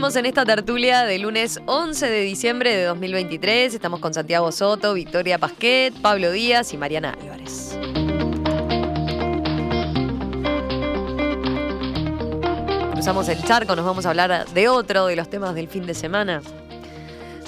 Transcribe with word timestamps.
Seguimos 0.00 0.16
en 0.16 0.24
esta 0.24 0.46
tertulia 0.46 1.04
de 1.04 1.18
lunes 1.18 1.60
11 1.66 2.08
de 2.08 2.22
diciembre 2.22 2.74
de 2.74 2.84
2023. 2.84 3.74
Estamos 3.74 4.00
con 4.00 4.14
Santiago 4.14 4.50
Soto, 4.50 4.94
Victoria 4.94 5.36
Pasquet, 5.36 5.92
Pablo 6.00 6.32
Díaz 6.32 6.72
y 6.72 6.78
Mariana 6.78 7.18
Álvarez. 7.20 7.78
Cruzamos 12.92 13.28
el 13.28 13.44
charco, 13.44 13.76
nos 13.76 13.84
vamos 13.84 14.06
a 14.06 14.08
hablar 14.08 14.46
de 14.48 14.68
otro 14.70 15.04
de 15.04 15.16
los 15.16 15.28
temas 15.28 15.54
del 15.54 15.68
fin 15.68 15.84
de 15.84 15.92
semana. 15.92 16.40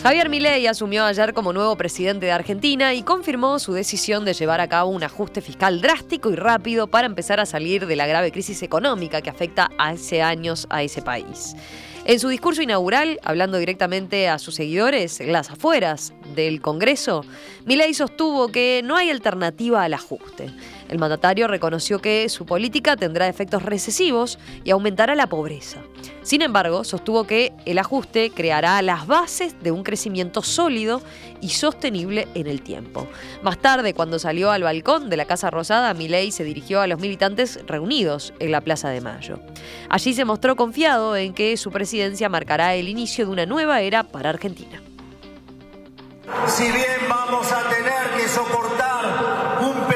Javier 0.03 0.29
Milei 0.29 0.67
asumió 0.67 1.07
ayer 1.07 1.33
como 1.33 1.55
nuevo 1.55 1.75
presidente 1.77 2.27
de 2.27 2.33
Argentina 2.33 2.93
y 2.93 3.03
confirmó 3.03 3.61
su 3.61 3.73
decisión 3.73 4.27
de 4.27 4.35
llevar 4.35 4.61
a 4.61 4.69
cabo 4.69 4.91
un 4.91 5.03
ajuste 5.03 5.41
fiscal 5.41 5.81
drástico 5.81 6.31
y 6.31 6.37
rápido 6.37 6.87
para 6.87 7.07
empezar 7.07 7.41
a 7.41 7.47
salir 7.47 7.87
de 7.87 7.97
la 7.97 8.07
grave 8.07 8.31
crisis 8.31 8.63
económica 8.63 9.23
que 9.23 9.31
afecta 9.31 9.71
hace 9.79 10.21
años 10.21 10.67
a 10.69 10.83
ese 10.83 11.01
país. 11.01 11.57
En 12.05 12.19
su 12.19 12.29
discurso 12.29 12.63
inaugural, 12.63 13.21
hablando 13.23 13.59
directamente 13.59 14.29
a 14.29 14.41
sus 14.41 14.57
seguidores 14.57 15.21
en 15.21 15.33
las 15.33 15.51
afueras 15.51 16.13
del 16.35 16.61
Congreso, 16.61 17.25
Milei 17.65 17.95
sostuvo 17.95 18.49
que 18.49 18.83
no 18.83 18.97
hay 18.97 19.09
alternativa 19.09 19.85
al 19.85 19.95
ajuste. 19.95 20.51
El 20.93 20.99
mandatario 20.99 21.49
reconoció 21.49 22.01
que 22.01 22.29
su 22.29 22.45
política 22.45 22.99
tendrá 22.99 23.27
efectos 23.27 23.63
recesivos 23.63 24.39
y 24.63 24.73
aumentará 24.73 25.15
la 25.15 25.27
pobreza. 25.27 25.79
Sin 26.21 26.43
embargo, 26.43 26.85
sostuvo 26.85 27.25
que 27.25 27.55
el 27.65 27.79
ajuste 27.79 28.31
creará 28.31 28.83
las 28.83 29.07
bases 29.07 29.57
de 29.63 29.71
un 29.71 29.85
crecimiento 29.85 30.43
sólido 30.43 31.01
y 31.41 31.49
sostenible 31.49 32.29
en 32.35 32.47
el 32.47 32.61
tiempo. 32.61 33.09
Más 33.43 33.57
tarde, 33.57 33.95
cuando 33.95 34.19
salió 34.19 34.51
al 34.51 34.65
balcón 34.65 35.09
de 35.09 35.17
la 35.17 35.25
Casa 35.25 35.49
Rosada, 35.49 35.95
Milei 35.95 36.31
se 36.31 36.45
dirigió 36.45 36.83
a 36.83 36.87
los 36.87 37.01
militantes 37.01 37.61
reunidos 37.67 38.35
en 38.39 38.53
la 38.53 38.61
Plaza 38.61 38.91
de 38.91 39.01
Mayo. 39.01 39.41
Allí 39.89 40.13
se 40.13 40.27
mostró 40.27 40.57
confiado 40.57 41.17
en 41.17 41.33
que 41.33 41.57
su 41.57 41.71
presidencia 41.71 42.29
marcará 42.29 42.75
el 42.75 42.91
inicio 42.91 43.25
de 43.25 43.33
una 43.33 43.47
nueva 43.47 43.81
era 43.81 44.03
para 44.03 44.29
Argentina. 44.29 44.83
Si 46.49 46.65
bien 46.65 47.09
vamos 47.09 47.51
a 47.51 47.63
tener 47.71 48.11
que 48.15 48.29
soportar 48.29 49.59
un 49.63 49.92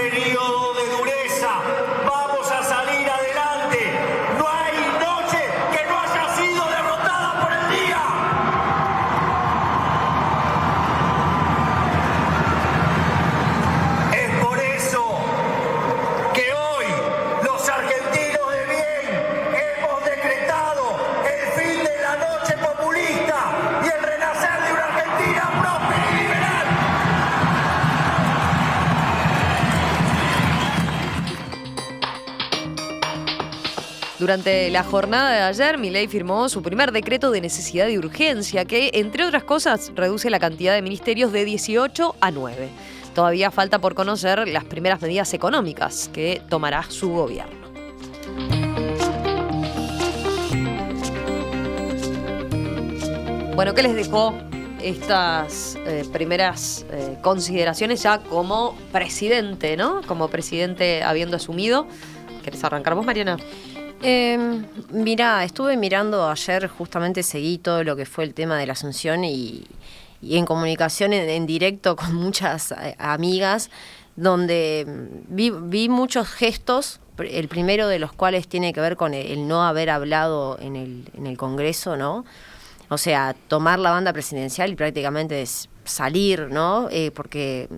Durante 34.27 34.71
la 34.71 34.83
jornada 34.83 35.31
de 35.31 35.41
ayer, 35.43 35.79
Milei 35.79 36.09
firmó 36.09 36.49
su 36.49 36.61
primer 36.61 36.91
decreto 36.91 37.31
de 37.31 37.41
necesidad 37.41 37.87
y 37.87 37.97
urgencia, 37.97 38.65
que, 38.65 38.91
entre 38.95 39.25
otras 39.25 39.45
cosas, 39.45 39.93
reduce 39.95 40.31
la 40.31 40.41
cantidad 40.41 40.75
de 40.75 40.83
ministerios 40.83 41.31
de 41.31 41.45
18 41.45 42.17
a 42.21 42.31
9. 42.33 42.69
Todavía 43.15 43.53
falta 43.53 43.79
por 43.79 43.95
conocer 43.95 44.49
las 44.49 44.65
primeras 44.65 45.01
medidas 45.01 45.33
económicas 45.33 46.11
que 46.13 46.43
tomará 46.49 46.83
su 46.89 47.11
gobierno. 47.11 47.69
Bueno, 53.55 53.75
¿qué 53.75 53.83
les 53.85 53.95
dejó 53.95 54.35
estas 54.83 55.79
eh, 55.86 56.05
primeras 56.13 56.85
eh, 56.91 57.17
consideraciones 57.23 58.03
ya 58.03 58.19
como 58.19 58.77
presidente, 58.91 59.77
¿no? 59.77 60.01
Como 60.03 60.27
presidente 60.27 61.05
habiendo 61.05 61.36
asumido. 61.36 61.86
¿Querés 62.42 62.65
arrancar 62.65 62.97
vos, 62.97 63.07
Mariana? 63.07 63.36
Eh, 64.02 64.62
mira, 64.90 65.45
estuve 65.45 65.77
mirando 65.77 66.29
ayer, 66.29 66.68
justamente 66.68 67.23
seguí 67.23 67.58
todo 67.58 67.83
lo 67.83 67.96
que 67.96 68.07
fue 68.07 68.24
el 68.24 68.34
tema 68.34 68.58
de 68.58 68.67
la 68.67 68.74
Asunción 68.74 69.24
y, 69.24 69.64
y 70.20 70.36
en 70.36 70.45
comunicación 70.45 71.12
en, 71.12 71.46
directo 71.46 71.96
con 71.96 72.14
muchas 72.24 72.73
eh, 72.73 72.95
amigas, 72.98 73.70
donde 74.17 74.85
mm, 74.86 75.35
vi, 75.35 75.51
vi 75.51 75.89
muchos 75.89 76.29
gestos, 76.29 77.01
el 77.18 77.48
primero 77.48 77.89
de 77.89 77.98
los 77.98 78.12
cuales 78.12 78.46
tiene 78.46 78.73
que 78.73 78.80
ver 78.80 78.96
con 78.96 79.14
el, 79.14 79.27
el 79.27 79.48
no 79.48 79.64
haber 79.64 79.89
hablado 79.89 80.58
en 80.61 80.77
el, 80.77 81.11
en 81.17 81.27
el 81.27 81.39
Congreso, 81.39 81.96
¿no? 81.96 82.24
O 82.89 82.98
sea, 82.98 83.35
tomar 83.48 83.79
la 83.79 83.90
banda 83.90 84.12
presidencial 84.12 84.70
y 84.70 84.77
prácticamente 84.77 85.45
salir, 85.85 86.48
¿no? 86.51 86.89
Eh, 86.90 87.11
porque 87.11 87.68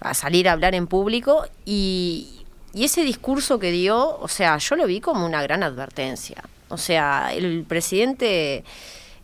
a 0.00 0.14
salir 0.14 0.48
a 0.48 0.52
hablar 0.52 0.74
en 0.74 0.86
público 0.86 1.44
y, 1.64 2.37
y 2.74 2.84
ese 2.84 3.02
discurso 3.02 3.58
que 3.58 3.70
dio, 3.70 4.18
o 4.18 4.28
sea, 4.28 4.58
yo 4.58 4.76
lo 4.76 4.86
vi 4.86 5.00
como 5.00 5.24
una 5.26 5.42
gran 5.42 5.62
advertencia. 5.62 6.42
O 6.68 6.76
sea, 6.78 7.32
el 7.34 7.64
presidente 7.66 8.62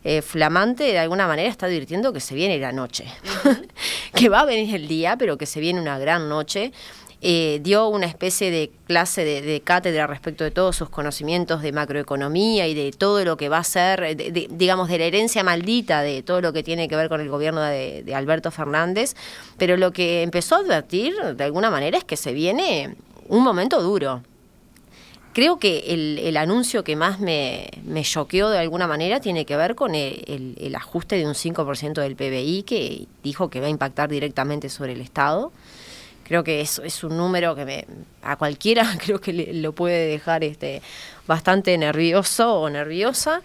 eh, 0.03 0.21
flamante 0.21 0.83
de 0.85 0.97
alguna 0.99 1.27
manera 1.27 1.49
está 1.49 1.67
advirtiendo 1.67 2.11
que 2.13 2.19
se 2.19 2.33
viene 2.35 2.57
la 2.57 2.71
noche, 2.71 3.05
que 4.15 4.29
va 4.29 4.41
a 4.41 4.45
venir 4.45 4.73
el 4.75 4.87
día, 4.87 5.15
pero 5.17 5.37
que 5.37 5.45
se 5.45 5.59
viene 5.59 5.79
una 5.81 5.99
gran 5.99 6.27
noche. 6.29 6.71
Eh, 7.27 7.59
dio 7.63 7.87
una 7.87 8.05
especie 8.05 8.51
de 8.51 8.69
clase 8.87 9.23
de, 9.23 9.41
de 9.41 9.61
cátedra 9.61 10.05
respecto 10.05 10.43
de 10.43 10.51
todos 10.51 10.75
sus 10.75 10.89
conocimientos 10.89 11.61
de 11.63 11.71
macroeconomía 11.71 12.67
y 12.67 12.75
de 12.75 12.91
todo 12.91 13.23
lo 13.25 13.35
que 13.37 13.49
va 13.49 13.59
a 13.59 13.63
ser, 13.63 14.15
de- 14.15 14.31
de- 14.31 14.47
digamos, 14.51 14.89
de 14.89 14.99
la 14.99 15.05
herencia 15.05 15.41
maldita 15.43 16.01
de 16.01 16.21
todo 16.21 16.41
lo 16.41 16.53
que 16.53 16.61
tiene 16.61 16.87
que 16.87 16.95
ver 16.95 17.09
con 17.09 17.21
el 17.21 17.29
gobierno 17.29 17.61
de, 17.61 18.03
de 18.03 18.13
Alberto 18.15 18.51
Fernández, 18.51 19.15
pero 19.57 19.75
lo 19.77 19.91
que 19.91 20.21
empezó 20.23 20.55
a 20.55 20.59
advertir 20.59 21.15
de 21.35 21.43
alguna 21.43 21.71
manera 21.71 21.97
es 21.97 22.03
que 22.03 22.17
se 22.17 22.31
viene 22.33 22.95
un 23.27 23.43
momento 23.43 23.81
duro. 23.81 24.21
Creo 25.33 25.59
que 25.59 25.79
el, 25.93 26.17
el 26.19 26.37
anuncio 26.37 26.85
que 26.85 26.95
más 26.95 27.19
me, 27.19 27.69
me 27.83 28.03
choqueó 28.03 28.49
de 28.49 28.57
alguna 28.59 28.87
manera 28.87 29.19
tiene 29.19 29.45
que 29.45 29.57
ver 29.57 29.75
con 29.75 29.93
el, 29.93 30.73
ajuste 30.77 31.17
de 31.17 31.27
un 31.27 31.33
5% 31.33 31.93
del 32.01 32.15
PBI 32.15 32.63
que 32.63 33.05
dijo 33.21 33.49
que 33.49 33.59
va 33.59 33.67
a 33.67 33.69
impactar 33.69 34.07
directamente 34.09 34.69
sobre 34.69 34.93
el 34.93 35.01
Estado. 35.01 35.51
Creo 36.23 36.45
que 36.45 36.61
es, 36.61 36.79
es 36.79 37.03
un 37.03 37.17
número 37.17 37.53
que 37.53 37.65
me, 37.65 37.85
a 38.23 38.37
cualquiera 38.37 38.97
creo 39.05 39.19
que 39.19 39.33
le- 39.33 39.53
lo 39.55 39.73
puede 39.73 40.07
dejar 40.07 40.43
este, 40.45 40.81
bastante 41.27 41.77
nervioso 41.77 42.55
o 42.61 42.69
nerviosa. 42.69 43.41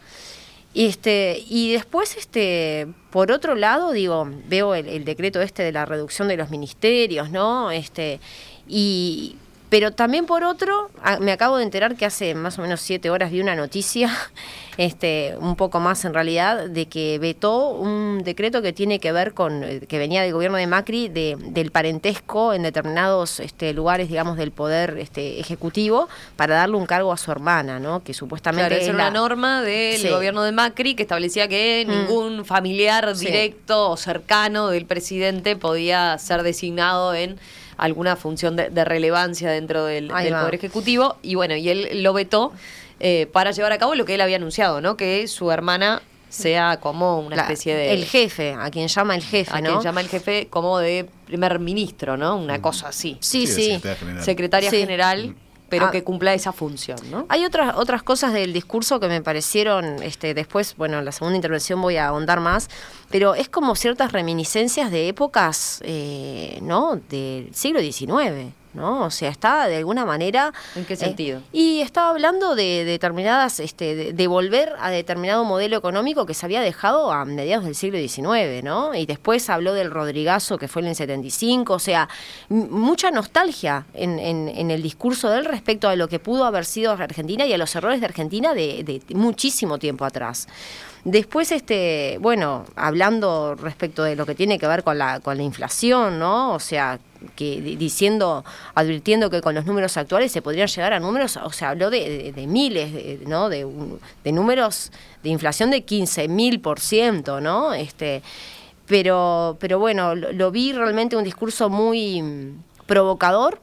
Y, 0.72 0.86
este, 0.86 1.42
y 1.48 1.72
después, 1.72 2.16
este, 2.16 2.86
por 3.10 3.32
otro 3.32 3.56
lado, 3.56 3.90
digo, 3.90 4.30
veo 4.48 4.76
el, 4.76 4.86
el 4.86 5.04
decreto 5.04 5.42
este 5.42 5.64
de 5.64 5.72
la 5.72 5.84
reducción 5.86 6.28
de 6.28 6.36
los 6.36 6.50
ministerios, 6.50 7.30
¿no? 7.30 7.72
Este, 7.72 8.20
y, 8.68 9.34
pero 9.70 9.92
también 9.92 10.26
por 10.26 10.44
otro, 10.44 10.90
a- 11.02 11.18
me 11.20 11.32
acabo 11.32 11.56
de 11.56 11.62
enterar 11.64 11.96
que 11.96 12.04
hace 12.04 12.34
más 12.34 12.58
o 12.58 12.62
menos 12.62 12.80
siete 12.82 13.08
horas 13.08 13.30
vi 13.30 13.40
una 13.40 13.54
noticia, 13.56 14.10
este, 14.76 15.34
un 15.38 15.56
poco 15.56 15.78
más 15.80 16.04
en 16.04 16.12
realidad, 16.14 16.68
de 16.68 16.86
que 16.86 17.18
vetó 17.18 17.70
un 17.70 18.22
decreto 18.24 18.62
que 18.62 18.72
tiene 18.72 18.98
que 18.98 19.12
ver 19.12 19.32
con, 19.34 19.62
eh, 19.62 19.80
que 19.88 19.98
venía 19.98 20.22
del 20.22 20.32
gobierno 20.32 20.56
de 20.56 20.66
Macri, 20.66 21.08
de, 21.08 21.36
del 21.38 21.70
parentesco 21.70 22.52
en 22.52 22.62
determinados 22.62 23.40
este, 23.40 23.72
lugares, 23.72 24.08
digamos, 24.08 24.36
del 24.36 24.52
poder 24.52 24.96
este, 24.98 25.38
ejecutivo, 25.40 26.08
para 26.36 26.56
darle 26.56 26.76
un 26.76 26.86
cargo 26.86 27.12
a 27.12 27.16
su 27.16 27.30
hermana, 27.30 27.78
¿no? 27.78 28.02
Que 28.02 28.14
supuestamente 28.14 28.68
Claro, 28.68 28.82
es 28.82 28.88
era 28.88 28.96
la- 28.98 29.08
una 29.10 29.18
norma 29.20 29.62
del 29.62 29.98
Sí. 30.00 30.08
gobierno 30.08 30.42
de 30.42 30.52
Macri 30.52 30.94
que 30.94 31.02
establecía 31.02 31.46
que 31.48 31.84
Mm. 31.86 31.90
ningún 31.90 32.44
familiar 32.44 33.14
Sí. 33.16 33.26
directo 33.26 33.90
o 33.90 33.96
cercano 33.96 34.68
del 34.68 34.86
presidente 34.86 35.56
podía 35.56 36.16
ser 36.18 36.42
designado 36.42 37.14
en 37.14 37.38
alguna 37.80 38.16
función 38.16 38.56
de, 38.56 38.70
de 38.70 38.84
relevancia 38.84 39.50
dentro 39.50 39.84
del, 39.84 40.08
del. 40.08 40.32
Poder 40.34 40.54
Ejecutivo. 40.54 41.16
Y 41.22 41.34
bueno, 41.34 41.56
y 41.56 41.68
él 41.68 42.02
lo 42.02 42.12
vetó 42.12 42.52
eh, 43.00 43.26
para 43.32 43.50
llevar 43.50 43.72
a 43.72 43.78
cabo 43.78 43.94
lo 43.94 44.04
que 44.04 44.14
él 44.14 44.20
había 44.20 44.36
anunciado, 44.36 44.80
¿no? 44.80 44.96
Que 44.96 45.26
su 45.28 45.50
hermana 45.50 46.02
sea 46.28 46.78
como 46.80 47.18
una 47.18 47.34
la- 47.36 47.42
especie 47.42 47.74
de... 47.74 47.92
El 47.92 48.04
jefe, 48.04 48.54
a 48.56 48.70
quien 48.70 48.86
llama 48.86 49.16
el 49.16 49.22
jefe, 49.22 49.50
a 49.52 49.60
¿no? 49.60 49.70
quien 49.70 49.80
llama 49.82 50.00
el 50.00 50.08
jefe 50.08 50.46
como 50.48 50.78
de 50.78 51.08
primer 51.26 51.58
ministro, 51.58 52.16
¿no? 52.16 52.36
Una 52.36 52.60
cosa 52.62 52.88
así. 52.88 53.16
Sí, 53.20 53.46
Sí, 53.46 53.54
sí. 53.54 53.62
secretaria 53.72 53.96
general. 53.98 54.24
Secretaria 54.24 54.70
Sí. 54.70 54.76
general, 54.78 55.34
pero 55.70 55.86
Ah. 55.86 55.90
que 55.90 56.04
cumpla 56.04 56.34
esa 56.34 56.52
función, 56.52 56.98
¿no? 57.10 57.24
Hay 57.30 57.44
otras 57.46 57.74
otras 57.76 58.02
cosas 58.02 58.32
del 58.34 58.52
discurso 58.52 59.00
que 59.00 59.08
me 59.08 59.22
parecieron, 59.22 60.02
este, 60.02 60.34
después, 60.34 60.74
bueno, 60.76 60.98
en 60.98 61.04
la 61.06 61.12
segunda 61.12 61.36
intervención 61.36 61.80
voy 61.80 61.96
a 61.96 62.08
ahondar 62.08 62.40
más, 62.40 62.68
pero 63.10 63.34
es 63.34 63.48
como 63.48 63.74
ciertas 63.76 64.12
reminiscencias 64.12 64.90
de 64.90 65.08
épocas, 65.08 65.80
eh, 65.84 66.58
¿no? 66.60 67.00
Del 67.08 67.54
siglo 67.54 67.80
XIX. 67.80 68.52
¿No? 68.74 69.04
O 69.04 69.10
sea, 69.10 69.30
está 69.30 69.66
de 69.68 69.76
alguna 69.78 70.04
manera... 70.04 70.52
¿En 70.76 70.84
qué 70.84 70.94
eh, 70.94 70.96
sentido? 70.96 71.40
y 71.52 71.80
estaba 71.80 72.10
hablando 72.10 72.54
de 72.54 72.84
determinadas, 72.84 73.60
este, 73.60 73.94
de, 73.94 74.12
de 74.12 74.26
volver 74.26 74.72
a 74.80 74.90
determinado 74.90 75.44
modelo 75.44 75.76
económico 75.76 76.26
que 76.26 76.34
se 76.34 76.46
había 76.46 76.60
dejado 76.60 77.12
a 77.12 77.24
mediados 77.24 77.64
del 77.64 77.74
siglo 77.74 77.98
XIX, 77.98 78.62
¿no? 78.62 78.94
Y 78.94 79.06
después 79.06 79.48
habló 79.50 79.74
del 79.74 79.90
Rodrigazo, 79.90 80.58
que 80.58 80.68
fue 80.68 80.82
en 80.82 80.88
el 80.88 80.94
75, 80.96 81.74
o 81.74 81.78
sea, 81.78 82.08
mucha 82.48 83.10
nostalgia 83.10 83.86
en, 83.94 84.18
en- 84.18 84.48
en 84.48 84.70
el 84.70 84.82
discurso 84.82 85.28
de 85.30 85.38
él 85.38 85.44
respecto 85.44 85.88
a 85.88 85.96
lo 85.96 86.08
que 86.08 86.18
pudo 86.18 86.44
haber 86.44 86.64
sido 86.64 86.92
Argentina 86.92 87.46
y 87.46 87.52
a 87.52 87.58
los 87.58 87.74
errores 87.74 88.00
de 88.00 88.06
Argentina 88.06 88.54
de, 88.54 88.82
de 88.84 89.14
muchísimo 89.14 89.78
tiempo 89.78 90.04
atrás. 90.04 90.46
Después, 91.04 91.50
este, 91.50 92.18
bueno, 92.20 92.66
hablando 92.76 93.54
respecto 93.54 94.02
de 94.02 94.16
lo 94.16 94.26
que 94.26 94.34
tiene 94.34 94.58
que 94.58 94.66
ver 94.66 94.84
con 94.84 94.98
la, 94.98 95.20
con 95.20 95.36
la 95.38 95.42
inflación, 95.42 96.18
¿no? 96.18 96.52
O 96.52 96.60
sea, 96.60 96.98
que 97.36 97.60
di- 97.60 97.76
diciendo, 97.76 98.44
advirtiendo 98.74 99.30
que 99.30 99.40
con 99.40 99.54
los 99.54 99.66
números 99.66 99.96
actuales 99.96 100.32
se 100.32 100.42
podrían 100.42 100.68
llegar 100.68 100.92
a 100.92 101.00
números, 101.00 101.36
o 101.36 101.52
sea, 101.52 101.70
habló 101.70 101.90
de, 101.90 102.32
miles, 102.48 102.92
de, 102.92 103.20
¿no? 103.26 103.48
De, 103.48 103.66
de 104.24 104.32
números 104.32 104.90
de 105.22 105.30
inflación 105.30 105.70
de 105.70 105.82
15 105.82 106.28
mil 106.28 106.60
por 106.60 106.80
ciento, 106.80 107.40
¿no? 107.40 107.74
Este, 107.74 108.22
pero, 108.86 109.56
pero 109.60 109.78
bueno, 109.78 110.14
lo, 110.14 110.32
lo 110.32 110.50
vi 110.50 110.72
realmente 110.72 111.16
un 111.16 111.24
discurso 111.24 111.68
muy 111.68 112.22
mm, 112.22 112.62
provocador, 112.86 113.60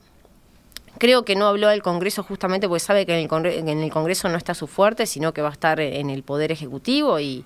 Creo 0.99 1.23
que 1.25 1.35
no 1.35 1.47
habló 1.47 1.67
al 1.69 1.81
Congreso 1.81 2.23
justamente 2.23 2.67
porque 2.67 2.79
sabe 2.79 3.05
que 3.05 3.13
en 3.13 3.19
el, 3.19 3.29
Congre- 3.29 3.57
en 3.57 3.67
el 3.69 3.91
Congreso 3.91 4.29
no 4.29 4.37
está 4.37 4.53
su 4.53 4.67
fuerte, 4.67 5.05
sino 5.05 5.33
que 5.33 5.41
va 5.41 5.49
a 5.49 5.51
estar 5.51 5.79
en 5.79 6.09
el 6.09 6.23
Poder 6.23 6.51
Ejecutivo 6.51 7.19
y, 7.19 7.43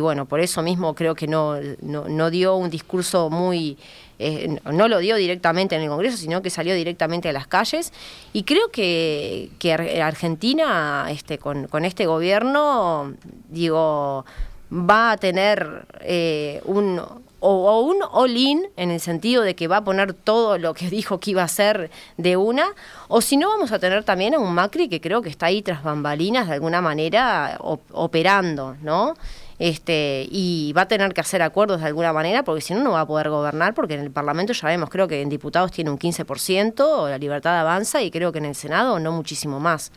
bueno, 0.00 0.26
por 0.26 0.40
eso 0.40 0.62
mismo 0.62 0.94
creo 0.94 1.14
que 1.14 1.26
no, 1.26 1.56
no, 1.80 2.30
dio 2.30 2.56
un 2.56 2.70
discurso 2.70 3.30
muy... 3.30 3.78
eh, 4.18 4.58
no 4.70 4.88
lo 4.88 4.98
dio 4.98 5.16
directamente 5.16 5.76
en 5.76 5.82
el 5.82 5.88
Congreso, 5.88 6.16
sino 6.16 6.42
que 6.42 6.50
salió 6.50 6.74
directamente 6.74 7.28
a 7.28 7.32
las 7.32 7.46
calles. 7.46 7.92
Y 8.32 8.42
creo 8.44 8.70
que, 8.70 9.50
que 9.58 9.72
Ar- 9.72 10.00
Argentina, 10.02 11.06
este, 11.10 11.38
con, 11.38 11.66
con 11.68 11.84
este 11.84 12.06
gobierno, 12.06 13.14
digo, 13.48 14.24
va 14.70 15.12
a 15.12 15.16
tener 15.16 15.86
eh, 16.00 16.60
un 16.64 17.00
o, 17.44 17.80
un 17.80 17.96
all-in 18.12 18.68
en 18.76 18.90
el 18.90 19.00
sentido 19.00 19.42
de 19.42 19.54
que 19.56 19.66
va 19.68 19.78
a 19.78 19.84
poner 19.84 20.14
todo 20.14 20.58
lo 20.58 20.74
que 20.74 20.88
dijo 20.98 21.18
que 21.20 21.32
iba 21.32 21.42
a 21.42 21.46
hacer 21.46 21.90
de 22.16 22.36
una, 22.36 22.66
o 23.08 23.20
si 23.20 23.36
no 23.36 23.48
vamos 23.48 23.72
a 23.72 23.78
tener 23.78 24.04
también 24.04 24.34
a 24.34 24.38
un 24.38 24.54
Macri 24.54 24.88
que 24.88 25.00
creo 25.00 25.20
que 25.22 25.28
está 25.28 25.46
ahí 25.46 25.60
tras 25.62 25.82
bambalinas 25.82 26.46
de 26.48 26.54
alguna 26.54 26.80
manera 26.80 27.56
op- 27.60 27.82
operando, 27.92 28.76
¿no? 28.82 29.14
Este, 29.58 30.26
y 30.30 30.72
va 30.76 30.82
a 30.82 30.88
tener 30.88 31.12
que 31.14 31.20
hacer 31.20 31.40
acuerdos 31.40 31.80
de 31.80 31.86
alguna 31.86 32.12
manera 32.12 32.42
porque 32.42 32.60
si 32.62 32.74
no 32.74 32.80
no 32.82 32.92
va 32.92 33.00
a 33.02 33.06
poder 33.06 33.28
gobernar 33.30 33.74
porque 33.74 33.94
en 33.94 34.00
el 34.00 34.10
Parlamento 34.10 34.52
ya 34.52 34.66
vemos, 34.66 34.90
creo 34.90 35.06
que 35.06 35.20
en 35.22 35.28
diputados 35.28 35.70
tiene 35.70 35.90
un 35.90 35.98
15%, 35.98 37.08
la 37.08 37.18
libertad 37.18 37.60
avanza 37.60 38.02
y 38.02 38.10
creo 38.10 38.32
que 38.32 38.38
en 38.38 38.46
el 38.46 38.54
Senado 38.56 38.98
no 38.98 39.12
muchísimo 39.12 39.60
más. 39.60 39.92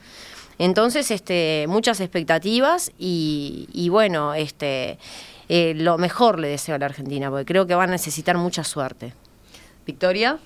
Entonces, 0.60 1.10
este, 1.12 1.66
muchas 1.68 2.00
expectativas 2.00 2.92
y 2.98 3.88
bueno, 3.90 4.34
este, 4.36 4.98
eh, 5.50 5.74
lo 5.76 5.98
mejor 5.98 6.40
le 6.40 6.50
deseo 6.50 6.76
a 6.76 6.78
la 6.78 6.88
Argentina, 6.88 7.30
porque 7.30 7.46
creo 7.46 7.68
que 7.68 7.76
va 7.76 7.84
a 7.84 7.88
necesitar 7.88 8.38
mucha 8.38 8.64
suerte. 8.64 9.14
Victoria. 9.86 10.40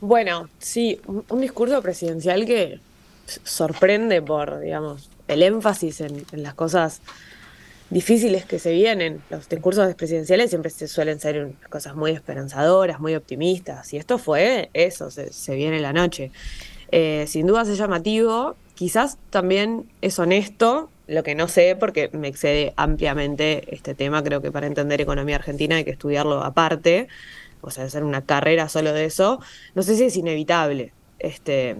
Bueno, 0.00 0.48
sí, 0.58 1.00
un, 1.06 1.40
discurso 1.40 1.80
presidencial 1.82 2.46
que 2.46 2.80
sorprende 3.26 4.22
por, 4.22 4.60
digamos, 4.60 5.10
el 5.28 5.42
énfasis 5.42 6.00
en, 6.00 6.24
las 6.32 6.54
cosas 6.54 7.00
difíciles 7.90 8.44
que 8.44 8.58
se 8.58 8.72
vienen. 8.72 9.22
Los 9.30 9.48
discursos 9.48 9.94
presidenciales 9.94 10.50
siempre 10.50 10.70
se 10.70 10.88
suelen 10.88 11.20
ser 11.20 11.52
cosas 11.68 11.96
muy 11.96 12.12
esperanzadoras, 12.12 13.00
muy 13.00 13.14
optimistas. 13.14 13.92
Y 13.92 13.98
esto 13.98 14.16
fue 14.18 14.70
eso, 14.72 15.10
se, 15.10 15.32
se 15.32 15.54
viene 15.54 15.80
la 15.80 15.92
noche. 15.92 16.30
Eh, 16.92 17.26
sin 17.28 17.46
duda 17.46 17.62
es 17.62 17.76
llamativo, 17.76 18.56
quizás 18.74 19.18
también 19.30 19.88
es 20.00 20.18
honesto, 20.18 20.90
lo 21.10 21.24
que 21.24 21.34
no 21.34 21.48
sé 21.48 21.76
porque 21.78 22.08
me 22.12 22.28
excede 22.28 22.72
ampliamente 22.76 23.74
este 23.74 23.94
tema, 23.94 24.22
creo 24.22 24.40
que 24.40 24.52
para 24.52 24.68
entender 24.68 25.00
economía 25.00 25.36
argentina 25.36 25.74
hay 25.74 25.84
que 25.84 25.90
estudiarlo 25.90 26.44
aparte, 26.44 27.08
o 27.62 27.70
sea, 27.72 27.84
hacer 27.84 28.04
una 28.04 28.22
carrera 28.22 28.68
solo 28.68 28.92
de 28.92 29.06
eso, 29.06 29.40
no 29.74 29.82
sé 29.82 29.96
si 29.96 30.04
es 30.04 30.16
inevitable, 30.16 30.92
este, 31.18 31.76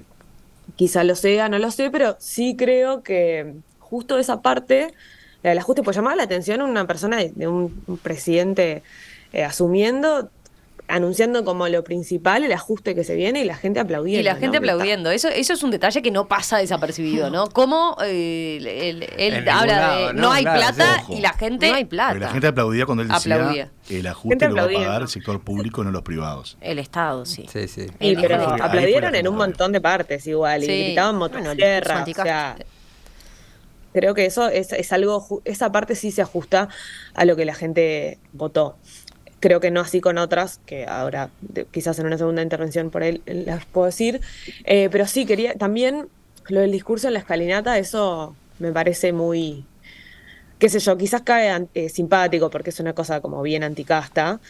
quizá 0.74 1.04
lo 1.04 1.14
sea, 1.14 1.48
no 1.48 1.60
lo 1.60 1.70
sé, 1.70 1.90
pero 1.90 2.16
sí 2.18 2.56
creo 2.56 3.04
que 3.04 3.54
justo 3.78 4.18
esa 4.18 4.42
parte, 4.42 4.94
la 5.44 5.50
del 5.50 5.58
ajuste, 5.60 5.84
pues 5.84 5.96
llamaba 5.96 6.16
la 6.16 6.24
atención 6.24 6.60
una 6.60 6.88
persona 6.88 7.18
de, 7.18 7.46
un 7.46 7.70
presidente 8.02 8.82
eh, 9.32 9.44
asumiendo 9.44 10.28
anunciando 10.90 11.44
como 11.44 11.69
lo 11.69 11.84
principal 11.84 12.44
el 12.44 12.52
ajuste 12.52 12.94
que 12.94 13.04
se 13.04 13.14
viene 13.14 13.40
y 13.40 13.44
la 13.44 13.56
gente 13.56 13.81
aplaudiendo. 13.81 14.20
Y 14.20 14.25
la 14.25 14.34
gente 14.37 14.58
aplaudiendo. 14.58 15.10
Eso, 15.10 15.28
eso 15.28 15.52
es 15.52 15.62
un 15.62 15.70
detalle 15.70 16.02
que 16.02 16.10
no 16.10 16.28
pasa 16.28 16.58
desapercibido, 16.58 17.31
¿no? 17.31 17.48
Cómo 17.48 17.96
eh, 18.04 18.58
él, 18.90 19.06
En 19.16 19.48
habla 19.48 19.96
de 19.96 20.04
no, 20.14 20.22
¿no? 20.22 20.32
hay 20.32 20.42
Claro, 20.42 20.58
plata 20.60 21.00
ojo. 21.02 21.14
y 21.16 21.20
la 21.20 21.32
gente. 21.32 21.69
No 21.69 21.75
hay 21.76 21.84
plata. 21.84 22.08
Porque 22.10 22.25
la 22.26 22.31
gente 22.32 22.46
aplaudía 22.48 22.87
cuando 22.87 23.02
él 23.02 23.08
decía 23.08 23.34
Aplaudía. 23.37 23.70
el 23.88 24.06
ajuste 24.06 24.28
Gente 24.31 24.48
lo 24.48 24.54
va 24.56 24.62
a 24.62 24.84
pagar 24.84 25.02
el 25.02 25.08
sector 25.08 25.40
público, 25.40 25.82
no 25.84 25.90
los 25.90 26.02
privados. 26.02 26.58
El 26.60 26.78
Estado, 26.78 27.25
sí. 27.25 27.46
Sí, 27.50 27.69
sí. 27.69 27.87
Ahí 28.00 28.16
pero 28.20 28.48
aplaudieron 28.62 29.14
en 29.14 29.28
un 29.28 29.37
montón 29.37 29.72
de 29.72 29.81
partes 29.81 30.26
igual, 30.26 30.62
Sí. 30.62 30.70
y 30.72 30.84
gritaban 30.87 31.19
Bueno, 31.19 31.38
motosierra, 31.40 32.04
discurso 32.04 32.22
o 32.22 32.25
sea, 32.25 32.56
creo 33.92 34.14
que 34.14 34.26
eso 34.26 34.48
es, 34.48 34.72
es 34.72 34.92
algo, 34.92 35.42
esa 35.44 35.72
parte 35.72 35.94
sí 35.94 36.10
se 36.10 36.22
ajusta 36.22 36.69
a 37.14 37.25
lo 37.25 37.37
que 37.37 37.44
la 37.44 37.54
gente 37.54 38.19
votó. 38.32 38.76
Creo 39.40 39.58
que 39.60 39.70
no 39.70 39.81
así 39.81 40.00
con 40.00 40.19
otras, 40.19 40.60
que 40.66 40.87
ahora 40.87 41.31
quizás 41.70 41.98
en 41.98 42.06
una 42.06 42.19
segunda 42.19 42.42
intervención 42.42 42.90
por 42.90 43.02
él 43.02 43.22
las 43.26 43.64
puedo 43.64 43.87
decir, 43.87 44.20
Eh, 44.64 44.88
pero 44.92 45.06
sí 45.06 45.26
quería, 45.26 45.54
también 45.54 46.08
lo 46.48 46.60
del 46.60 46.72
discurso 46.72 47.08
en 47.08 47.14
la 47.14 47.20
escalinata, 47.20 47.78
eso 47.78 48.37
me 48.58 48.70
parece 48.72 49.12
muy, 49.12 49.64
qué 50.58 50.69
sé 50.69 50.78
yo, 50.78 50.96
quizás 50.96 51.22
cae 51.22 51.66
eh, 51.75 51.88
simpático 51.88 52.50
porque 52.50 52.70
es 52.70 52.81
una 52.81 52.92
cosa 52.92 53.20
como 53.20 53.40
bien 53.42 53.62
anticasta, 53.64 54.40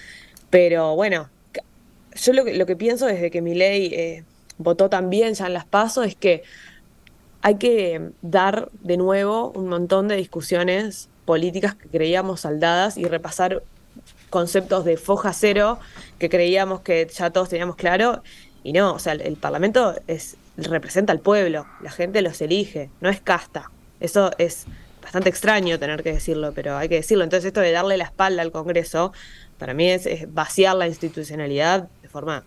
pero 0.50 0.96
bueno, 0.96 1.28
yo 2.14 2.32
lo 2.32 2.44
que, 2.44 2.54
lo 2.56 2.66
que 2.66 2.76
pienso 2.76 3.06
desde 3.06 3.30
que 3.30 3.40
mi 3.40 3.54
ley 3.54 4.24
votó 4.58 4.90
también 4.90 5.34
ya 5.34 5.46
en 5.46 5.54
las 5.54 5.64
pasos 5.64 6.06
es 6.06 6.16
que 6.16 6.42
hay 7.42 7.56
que 7.56 8.10
dar 8.22 8.68
de 8.82 8.96
nuevo 8.96 9.52
un 9.54 9.68
montón 9.68 10.08
de 10.08 10.16
discusiones 10.16 11.08
políticas 11.24 11.74
que 11.74 11.88
creíamos 11.88 12.40
saldadas 12.40 12.98
y 12.98 13.04
repasar 13.04 13.62
conceptos 14.30 14.84
de 14.84 14.96
foja 14.96 15.32
cero 15.32 15.78
que 16.18 16.28
creíamos 16.28 16.80
que 16.80 17.06
ya 17.12 17.30
todos 17.30 17.48
teníamos 17.48 17.76
claro 17.76 18.22
y 18.62 18.72
no, 18.72 18.94
o 18.94 18.98
sea, 18.98 19.12
el, 19.14 19.36
Parlamento 19.36 19.94
es 20.06 20.36
representa 20.56 21.12
al 21.12 21.20
pueblo, 21.20 21.66
la 21.82 21.90
gente 21.90 22.20
los 22.22 22.40
elige, 22.40 22.90
no 23.00 23.08
es 23.08 23.20
casta. 23.20 23.70
Eso 24.00 24.30
es 24.38 24.66
bastante 25.02 25.30
extraño 25.30 25.78
tener 25.78 26.02
que 26.02 26.12
decirlo, 26.12 26.52
pero 26.52 26.76
hay 26.76 26.88
que 26.88 26.96
decirlo. 26.96 27.24
Entonces 27.24 27.46
esto 27.46 27.60
de 27.60 27.72
darle 27.72 27.96
la 27.96 28.04
espalda 28.04 28.42
al 28.42 28.52
Congreso, 28.52 29.12
para 29.58 29.72
mí 29.74 29.90
es, 29.90 30.04
es 30.06 30.32
vaciar 30.32 30.76
la 30.76 30.86
institucionalidad 30.86 31.88
de 32.02 32.08
forma 32.08 32.44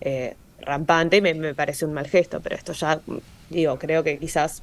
eh, 0.00 0.34
rampante 0.60 1.18
y 1.18 1.20
me, 1.20 1.34
me 1.34 1.54
parece 1.54 1.84
un 1.84 1.92
mal 1.92 2.08
gesto, 2.08 2.40
pero 2.40 2.56
esto 2.56 2.72
ya, 2.72 3.00
digo, 3.50 3.78
creo 3.78 4.02
que 4.02 4.18
quizás 4.18 4.62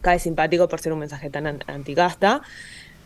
cae 0.00 0.18
simpático 0.18 0.68
por 0.68 0.80
ser 0.80 0.92
un 0.92 1.00
mensaje 1.00 1.30
tan 1.30 1.46
an- 1.46 1.64
anticasta. 1.66 2.42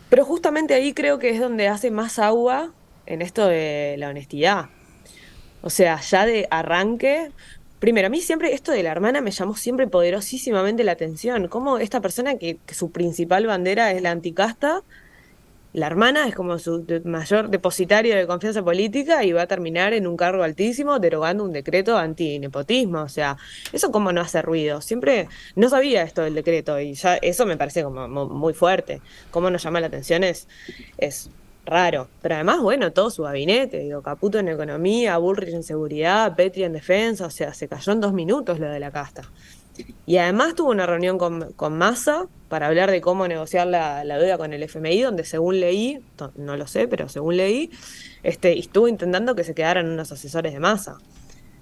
Pero 0.09 0.25
justamente 0.25 0.73
ahí 0.73 0.93
creo 0.93 1.19
que 1.19 1.29
es 1.29 1.39
donde 1.39 1.67
hace 1.67 1.91
más 1.91 2.19
agua 2.19 2.73
en 3.05 3.21
esto 3.21 3.47
de 3.47 3.95
la 3.97 4.09
honestidad. 4.09 4.69
O 5.61 5.69
sea, 5.69 5.99
ya 6.01 6.25
de 6.25 6.47
arranque. 6.49 7.31
Primero, 7.79 8.07
a 8.07 8.09
mí 8.09 8.21
siempre 8.21 8.53
esto 8.53 8.71
de 8.71 8.83
la 8.83 8.91
hermana 8.91 9.21
me 9.21 9.31
llamó 9.31 9.55
siempre 9.55 9.87
poderosísimamente 9.87 10.83
la 10.83 10.93
atención. 10.93 11.47
Cómo 11.47 11.77
esta 11.77 12.01
persona 12.01 12.37
que, 12.37 12.57
que 12.65 12.73
su 12.73 12.91
principal 12.91 13.45
bandera 13.45 13.91
es 13.91 14.01
la 14.01 14.11
anticasta, 14.11 14.83
la 15.71 15.85
hermana 15.85 16.27
es 16.27 16.33
como 16.33 16.57
su 16.57 16.83
mayor 17.03 17.49
depositario 17.49 18.15
de 18.15 18.25
confianza 18.25 18.63
política 18.63 19.23
y 19.23 19.33
va 19.33 19.43
a 19.43 19.47
terminar 19.47 19.93
en 19.93 20.07
un 20.07 20.17
cargo 20.17 20.41
altísimo 20.43 20.97
derogando 20.99 21.43
un 21.43 21.53
decreto 21.53 21.95
anti-nepotismo. 21.97 23.01
O 23.03 23.09
sea, 23.09 23.37
eso 23.71 23.91
como 23.91 24.11
no 24.11 24.21
hace 24.21 24.41
ruido. 24.41 24.81
Siempre 24.81 25.27
no 25.55 25.69
sabía 25.69 26.01
esto 26.01 26.23
del 26.23 26.33
decreto 26.33 26.79
y 26.79 26.93
ya 26.95 27.17
eso 27.17 27.45
me 27.45 27.55
parece 27.55 27.83
como 27.83 28.07
mu- 28.07 28.29
muy 28.29 28.53
fuerte. 28.53 29.01
Cómo 29.29 29.51
nos 29.51 29.61
llama 29.63 29.79
la 29.79 29.87
atención 29.87 30.23
es, 30.23 30.47
es 30.97 31.29
raro. 31.67 32.07
Pero 32.23 32.33
además, 32.35 32.61
bueno, 32.61 32.91
todo 32.91 33.11
su 33.11 33.21
gabinete, 33.21 33.77
digo, 33.79 34.01
Caputo 34.01 34.39
en 34.39 34.47
economía, 34.47 35.17
Bullrich 35.19 35.53
en 35.53 35.61
seguridad, 35.63 36.35
Petri 36.35 36.63
en 36.63 36.73
defensa, 36.73 37.27
o 37.27 37.29
sea, 37.29 37.53
se 37.53 37.67
cayó 37.67 37.91
en 37.91 37.99
dos 38.01 38.13
minutos 38.13 38.59
lo 38.59 38.67
de 38.69 38.79
la 38.79 38.89
casta. 38.89 39.21
Y 40.05 40.17
además 40.17 40.55
tuvo 40.55 40.71
una 40.71 40.85
reunión 40.85 41.17
con, 41.17 41.53
con 41.53 41.77
Massa 41.77 42.27
para 42.47 42.67
hablar 42.67 42.89
de 42.91 43.01
cómo 43.01 43.27
negociar 43.27 43.67
la, 43.67 44.03
la 44.03 44.17
deuda 44.17 44.37
con 44.37 44.53
el 44.53 44.63
FMI, 44.63 45.01
donde 45.01 45.23
según 45.23 45.59
leí, 45.59 45.99
no 46.35 46.57
lo 46.57 46.67
sé, 46.67 46.87
pero 46.87 47.09
según 47.09 47.37
leí, 47.37 47.69
este, 48.23 48.57
estuvo 48.57 48.87
intentando 48.87 49.35
que 49.35 49.43
se 49.43 49.53
quedaran 49.53 49.89
unos 49.89 50.11
asesores 50.11 50.53
de 50.53 50.59
Massa. 50.59 50.97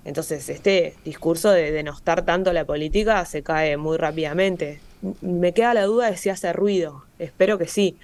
Entonces, 0.06 0.48
este 0.48 0.96
discurso 1.04 1.52
de 1.52 1.72
denostar 1.72 2.24
tanto 2.24 2.54
la 2.54 2.64
política 2.64 3.26
se 3.26 3.44
cae 3.44 3.76
muy 3.76 3.98
rápidamente. 3.98 4.80
Me 5.20 5.52
queda 5.54 5.74
la 5.74 5.84
duda 5.84 6.10
de 6.10 6.16
si 6.16 6.30
hace 6.30 6.54
ruido. 6.54 7.04
Espero 7.20 7.58
que 7.58 7.68
sí, 7.68 7.98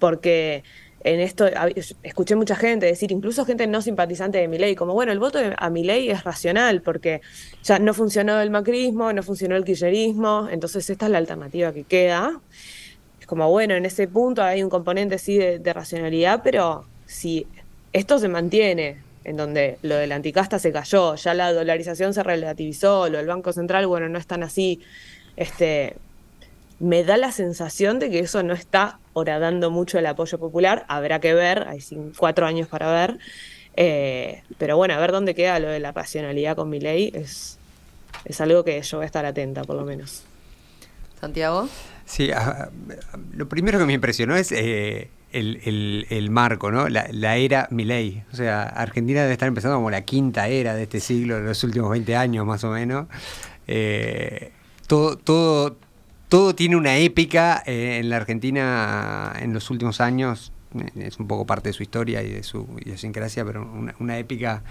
porque 0.00 0.64
en 1.04 1.20
esto, 1.20 1.46
escuché 2.02 2.34
mucha 2.34 2.56
gente 2.56 2.86
decir, 2.86 3.12
incluso 3.12 3.44
gente 3.44 3.66
no 3.66 3.82
simpatizante 3.82 4.38
de 4.38 4.48
mi 4.48 4.56
ley, 4.56 4.74
como 4.74 4.94
bueno, 4.94 5.12
el 5.12 5.18
voto 5.18 5.38
a 5.58 5.68
mi 5.68 5.84
ley 5.84 6.08
es 6.08 6.24
racional, 6.24 6.80
porque 6.80 7.20
ya 7.62 7.78
no 7.78 7.92
funcionó 7.92 8.40
el 8.40 8.50
macrismo, 8.50 9.12
no 9.12 9.22
funcionó 9.22 9.54
el 9.54 9.64
kirchnerismo, 9.64 10.48
entonces 10.50 10.88
esta 10.88 11.04
es 11.04 11.12
la 11.12 11.18
alternativa 11.18 11.74
que 11.74 11.84
queda. 11.84 12.40
Es 13.20 13.26
como, 13.26 13.50
bueno, 13.50 13.74
en 13.74 13.84
ese 13.84 14.08
punto 14.08 14.42
hay 14.42 14.62
un 14.62 14.70
componente 14.70 15.18
sí 15.18 15.36
de, 15.36 15.72
racionalidad, 15.74 16.40
pero 16.42 16.86
si 17.04 17.46
esto 17.92 18.18
se 18.18 18.28
mantiene, 18.28 19.02
en 19.24 19.36
donde 19.36 19.78
lo 19.82 19.96
del 19.96 20.10
anticasta 20.10 20.58
se 20.58 20.72
cayó, 20.72 21.16
ya 21.16 21.34
la 21.34 21.52
dolarización 21.52 22.14
se 22.14 22.22
relativizó, 22.22 23.10
lo 23.10 23.18
del 23.18 23.26
Banco 23.26 23.52
Central, 23.52 23.86
bueno, 23.86 24.08
no 24.08 24.18
es 24.18 24.26
tan 24.26 24.42
así, 24.42 24.80
este, 25.36 25.96
me 26.78 27.04
da 27.04 27.18
la 27.18 27.30
sensación 27.30 27.98
de 27.98 28.08
que 28.08 28.20
eso 28.20 28.42
no 28.42 28.54
está 28.54 28.98
horadando 29.14 29.70
mucho 29.70 29.98
el 29.98 30.06
apoyo 30.06 30.38
popular. 30.38 30.84
Habrá 30.88 31.20
que 31.20 31.32
ver, 31.32 31.66
hay 31.66 31.80
cuatro 32.16 32.46
años 32.46 32.68
para 32.68 32.92
ver. 32.92 33.18
Eh, 33.76 34.42
pero 34.58 34.76
bueno, 34.76 34.94
a 34.94 34.98
ver 34.98 35.10
dónde 35.10 35.34
queda 35.34 35.58
lo 35.58 35.68
de 35.68 35.80
la 35.80 35.90
racionalidad 35.92 36.54
con 36.54 36.70
mi 36.70 36.78
ley 36.78 37.10
es, 37.12 37.58
es 38.24 38.40
algo 38.40 38.62
que 38.64 38.80
yo 38.80 38.98
voy 38.98 39.04
a 39.04 39.06
estar 39.06 39.24
atenta, 39.24 39.64
por 39.64 39.76
lo 39.76 39.84
menos. 39.84 40.22
Santiago. 41.20 41.68
Sí, 42.04 42.30
lo 43.32 43.48
primero 43.48 43.78
que 43.78 43.86
me 43.86 43.94
impresionó 43.94 44.36
es 44.36 44.52
eh, 44.52 45.08
el, 45.32 46.28
marco, 46.30 46.70
¿no? 46.70 46.88
La, 46.88 47.36
era 47.36 47.66
Milei. 47.70 48.22
O 48.32 48.36
sea, 48.36 48.64
Argentina 48.64 49.22
debe 49.22 49.32
estar 49.32 49.48
empezando 49.48 49.76
como 49.76 49.90
la 49.90 50.02
quinta 50.02 50.48
era 50.48 50.74
de 50.74 50.84
este 50.84 51.00
siglo, 51.00 51.36
de 51.36 51.42
los 51.42 51.64
últimos 51.64 51.90
20 51.90 52.14
años 52.16 52.46
más 52.46 52.62
o 52.64 52.70
menos. 52.70 53.06
Eh, 53.66 54.52
todo, 54.86 55.16
todo, 55.16 55.76
todo 56.34 56.56
tiene 56.56 56.74
una 56.74 56.96
épica 56.96 57.62
eh, 57.64 57.98
en 58.00 58.10
la 58.10 58.16
Argentina 58.16 59.34
en 59.38 59.54
los 59.54 59.70
últimos 59.70 60.00
años. 60.00 60.52
Es 60.96 61.20
un 61.20 61.28
poco 61.28 61.46
parte 61.46 61.68
de 61.68 61.72
su 61.72 61.84
historia 61.84 62.24
y 62.24 62.32
de 62.32 62.42
su 62.42 62.66
idiosincrasia, 62.84 63.44
pero 63.44 63.62
una, 63.62 63.94
una 64.00 64.18
épica 64.18 64.64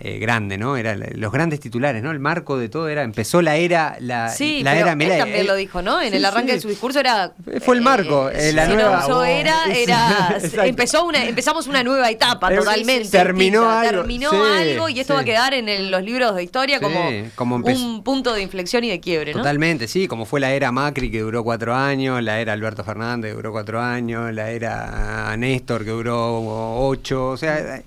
eh, 0.00 0.18
grande, 0.18 0.58
¿no? 0.58 0.76
Era 0.76 0.96
los 0.96 1.32
grandes 1.32 1.60
titulares, 1.60 2.02
¿no? 2.02 2.10
El 2.10 2.18
marco 2.18 2.58
de 2.58 2.68
todo 2.68 2.88
era, 2.88 3.04
empezó 3.04 3.40
la 3.42 3.56
era, 3.56 3.96
la, 4.00 4.28
sí, 4.28 4.60
la 4.64 4.72
era 4.72 4.92
Él 4.92 5.08
también 5.18 5.46
lo 5.46 5.54
dijo, 5.54 5.82
¿no? 5.82 6.02
En 6.02 6.12
el 6.12 6.24
arranque 6.24 6.52
de 6.52 6.60
su 6.60 6.68
discurso 6.68 6.98
era. 6.98 7.32
Fue 7.60 7.76
el 7.76 7.80
marco, 7.80 8.28
eh, 8.28 8.52
la 8.52 8.66
nueva. 8.66 9.06
No, 9.08 9.24
era, 9.24 9.66
era 9.72 10.36
empezó 10.64 11.04
una, 11.04 11.24
empezamos 11.24 11.68
una 11.68 11.84
nueva 11.84 12.10
etapa 12.10 12.52
totalmente. 12.52 13.08
Terminó 13.08 13.70
algo. 13.70 14.00
Terminó 14.02 14.30
algo 14.32 14.88
y 14.88 14.98
esto 14.98 15.14
va 15.14 15.20
a 15.20 15.24
quedar 15.24 15.54
en 15.54 15.90
los 15.92 16.02
libros 16.02 16.34
de 16.34 16.42
historia 16.42 16.80
como, 16.80 17.62
un 17.64 18.02
punto 18.02 18.34
de 18.34 18.42
inflexión 18.42 18.82
y 18.82 18.90
de 18.90 18.98
quiebre, 18.98 19.32
¿no? 19.32 19.38
Totalmente, 19.38 19.86
sí, 19.86 20.08
como 20.08 20.26
fue 20.26 20.40
la 20.40 20.52
era 20.52 20.72
Macri 20.72 21.08
que 21.08 21.20
duró 21.20 21.44
cuatro 21.44 21.72
años, 21.72 22.20
la 22.20 22.40
era 22.40 22.52
Alberto 22.52 22.82
Fernández 22.82 23.30
que 23.30 23.36
duró 23.36 23.52
cuatro 23.52 23.80
años, 23.80 24.34
la 24.34 24.50
era 24.50 25.36
Néstor 25.36 25.84
que 25.84 25.90
duró 25.90 26.84
ocho, 26.84 27.28
o 27.28 27.36
sea. 27.36 27.80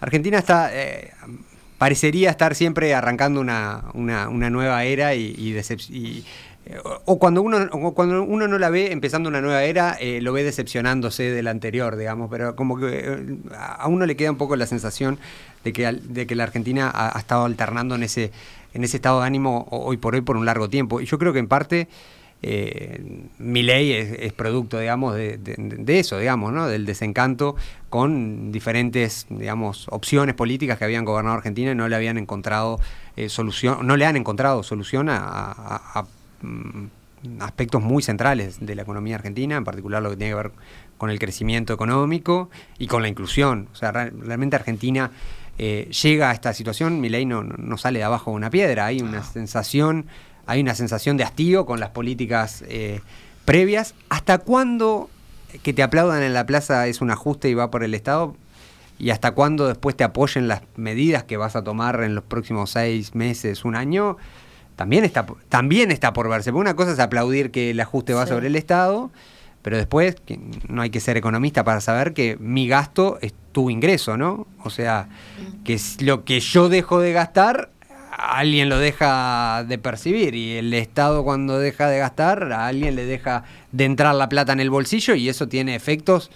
Argentina 0.00 0.38
está 0.38 0.68
eh, 0.70 1.12
parecería 1.78 2.30
estar 2.30 2.54
siempre 2.54 2.94
arrancando 2.94 3.40
una, 3.40 3.84
una, 3.94 4.50
nueva 4.50 4.84
era 4.84 5.14
y, 5.14 5.56
eh, 6.66 6.78
o 7.04 7.18
cuando 7.18 7.42
uno 7.42 7.68
cuando 7.94 8.22
uno 8.22 8.48
no 8.48 8.58
la 8.58 8.70
ve 8.70 8.90
empezando 8.92 9.28
una 9.28 9.40
nueva 9.40 9.64
era 9.64 9.96
eh, 10.00 10.22
lo 10.22 10.32
ve 10.32 10.44
decepcionándose 10.44 11.24
de 11.24 11.42
la 11.42 11.50
anterior 11.50 11.96
digamos 11.96 12.30
pero 12.30 12.56
como 12.56 12.78
que 12.78 13.00
eh, 13.00 13.36
a 13.54 13.86
uno 13.88 14.06
le 14.06 14.16
queda 14.16 14.30
un 14.30 14.38
poco 14.38 14.56
la 14.56 14.66
sensación 14.66 15.18
de 15.62 15.72
que 15.74 15.92
de 15.92 16.26
que 16.26 16.34
la 16.34 16.44
Argentina 16.44 16.90
ha, 16.94 17.18
estado 17.18 17.44
alternando 17.44 17.96
en 17.96 18.04
ese 18.04 18.30
en 18.74 18.82
ese 18.84 18.96
estado 18.96 19.20
de 19.20 19.26
ánimo 19.26 19.66
hoy 19.70 19.96
por 19.96 20.14
hoy 20.14 20.20
por 20.20 20.36
un 20.36 20.44
largo 20.44 20.68
tiempo. 20.68 21.00
Y 21.00 21.06
yo 21.06 21.18
creo 21.18 21.32
que 21.32 21.38
en 21.38 21.48
parte 21.48 21.88
eh, 22.46 23.00
mi 23.38 23.62
ley 23.62 23.92
es, 23.92 24.34
producto, 24.34 24.78
digamos, 24.78 25.14
de, 25.14 25.38
eso, 25.98 26.18
digamos, 26.18 26.52
¿no? 26.52 26.68
Del 26.68 26.84
desencanto 26.84 27.56
con 27.88 28.52
diferentes, 28.52 29.24
digamos, 29.30 29.86
opciones 29.88 30.34
políticas 30.34 30.76
que 30.76 30.84
habían 30.84 31.06
gobernado 31.06 31.38
Argentina 31.38 31.72
y 31.72 31.74
no 31.74 31.88
le 31.88 31.96
habían 31.96 32.18
encontrado 32.18 32.78
eh, 33.16 33.30
solución, 33.30 33.86
no 33.86 33.96
le 33.96 34.04
han 34.04 34.18
encontrado 34.18 34.62
solución 34.62 35.08
a, 35.08 36.04
mm, 36.42 36.84
aspectos 37.40 37.82
muy 37.82 38.02
centrales 38.02 38.58
de 38.60 38.74
la 38.74 38.82
economía 38.82 39.14
argentina, 39.14 39.56
en 39.56 39.64
particular 39.64 40.02
lo 40.02 40.10
que 40.10 40.16
tiene 40.16 40.32
que 40.32 40.36
ver 40.36 40.50
con 40.98 41.08
el 41.08 41.18
crecimiento 41.18 41.72
económico 41.72 42.50
y 42.78 42.88
con 42.88 43.00
la 43.00 43.08
inclusión. 43.08 43.68
O 43.72 43.74
sea, 43.74 43.90
realmente 43.90 44.56
Argentina 44.56 45.10
eh, 45.56 45.88
llega 46.02 46.28
a 46.28 46.34
esta 46.34 46.52
situación, 46.52 47.00
mi 47.00 47.08
ley 47.08 47.24
no, 47.24 47.42
no, 47.42 47.78
sale 47.78 48.00
de 48.00 48.04
abajo 48.04 48.32
de 48.32 48.36
una 48.36 48.50
piedra, 48.50 48.84
hay 48.84 49.00
una 49.00 49.24
sensación 49.24 50.04
hay 50.46 50.60
una 50.60 50.74
sensación 50.74 51.16
de 51.16 51.24
hastío 51.24 51.66
con 51.66 51.80
las 51.80 51.90
políticas 51.90 52.64
eh, 52.68 53.00
previas. 53.44 53.94
¿Hasta 54.08 54.38
cuándo 54.38 55.10
que 55.62 55.72
te 55.72 55.82
aplaudan 55.82 56.22
en 56.22 56.34
la 56.34 56.46
plaza 56.46 56.86
es 56.86 57.00
un 57.00 57.10
ajuste 57.10 57.48
y 57.48 57.54
va 57.54 57.70
por 57.70 57.84
el 57.84 57.94
Estado? 57.94 58.36
¿Y 58.98 59.10
hasta 59.10 59.32
cuándo 59.32 59.66
después 59.66 59.96
te 59.96 60.04
apoyen 60.04 60.48
las 60.48 60.62
medidas 60.76 61.24
que 61.24 61.36
vas 61.36 61.56
a 61.56 61.64
tomar 61.64 62.02
en 62.02 62.14
los 62.14 62.24
próximos 62.24 62.70
seis 62.70 63.14
meses, 63.14 63.64
un 63.64 63.74
año? 63.74 64.16
También 64.76 65.04
está, 65.04 65.26
también 65.48 65.90
está 65.90 66.12
por 66.12 66.28
verse. 66.28 66.50
una 66.50 66.74
cosa 66.74 66.92
es 66.92 66.98
aplaudir 66.98 67.50
que 67.50 67.70
el 67.70 67.80
ajuste 67.80 68.12
va 68.12 68.26
sobre 68.26 68.48
el 68.48 68.56
Estado, 68.56 69.10
pero 69.62 69.76
después 69.76 70.16
no 70.68 70.82
hay 70.82 70.90
que 70.90 71.00
ser 71.00 71.16
economista 71.16 71.64
para 71.64 71.80
saber 71.80 72.12
que 72.12 72.36
mi 72.38 72.68
gasto 72.68 73.18
es 73.22 73.34
tu 73.52 73.70
ingreso, 73.70 74.16
¿no? 74.16 74.46
O 74.62 74.70
sea, 74.70 75.08
que 75.64 75.80
lo 76.00 76.24
que 76.24 76.40
yo 76.40 76.68
dejo 76.68 77.00
de 77.00 77.12
gastar 77.12 77.70
alguien 78.16 78.68
lo 78.68 78.78
deja 78.78 79.64
de 79.66 79.78
percibir 79.78 80.34
y 80.34 80.56
el 80.56 80.72
Estado 80.74 81.24
cuando 81.24 81.58
deja 81.58 81.88
de 81.88 81.98
gastar, 81.98 82.52
a 82.52 82.66
alguien 82.66 82.96
le 82.96 83.04
deja 83.04 83.44
de 83.72 83.84
entrar 83.84 84.14
la 84.14 84.28
plata 84.28 84.52
en 84.52 84.60
el 84.60 84.70
bolsillo 84.70 85.14
y 85.14 85.28
eso 85.28 85.48
tiene 85.48 85.74
efectos, 85.74 86.30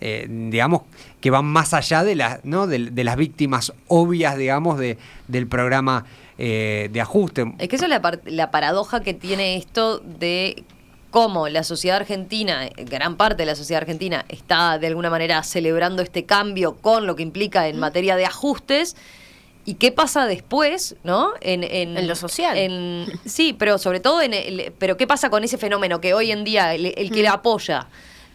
eh, 0.00 0.26
digamos, 0.28 0.82
que 1.20 1.30
van 1.30 1.46
más 1.46 1.74
allá 1.74 2.04
de, 2.04 2.16
la, 2.16 2.40
¿no? 2.44 2.66
de, 2.66 3.04
las 3.04 3.16
víctimas 3.16 3.72
obvias, 3.88 4.36
digamos, 4.36 4.78
de, 4.78 4.98
del 5.28 5.46
programa 5.46 6.04
eh, 6.38 6.90
de 6.92 7.00
ajuste. 7.00 7.52
Es 7.58 7.68
que 7.68 7.76
eso 7.76 7.86
es 7.86 7.90
la, 7.90 8.20
la 8.24 8.50
paradoja 8.50 9.00
que 9.00 9.14
tiene 9.14 9.56
esto 9.56 10.00
de 10.00 10.64
cómo 11.10 11.48
la 11.48 11.62
sociedad 11.62 11.98
argentina, 11.98 12.68
gran 12.76 13.16
parte 13.16 13.42
de 13.42 13.46
la 13.46 13.54
sociedad 13.54 13.82
argentina, 13.82 14.24
está 14.28 14.78
de 14.78 14.86
alguna 14.86 15.10
manera 15.10 15.42
celebrando 15.42 16.02
este 16.02 16.24
cambio 16.24 16.76
con 16.76 17.06
lo 17.06 17.16
que 17.16 17.22
implica 17.22 17.68
en 17.68 17.78
materia 17.78 18.16
de 18.16 18.24
ajustes 18.24 18.96
¿Y 19.64 19.74
qué 19.74 19.92
pasa 19.92 20.26
después, 20.26 20.96
no? 21.04 21.32
En, 21.40 21.62
en, 21.62 22.06
lo 22.08 22.16
social. 22.16 22.56
sí, 23.24 23.54
pero 23.56 23.78
sobre 23.78 24.00
todo 24.00 24.20
en 24.20 24.34
el, 24.34 24.72
pero 24.78 24.96
qué 24.96 25.06
pasa 25.06 25.30
con 25.30 25.44
ese 25.44 25.56
fenómeno 25.56 26.00
que 26.00 26.14
hoy 26.14 26.32
en 26.32 26.42
día 26.42 26.74
el, 26.74 26.92
que 26.94 27.22
le 27.22 27.28
mm. 27.28 27.32
apoya 27.32 27.86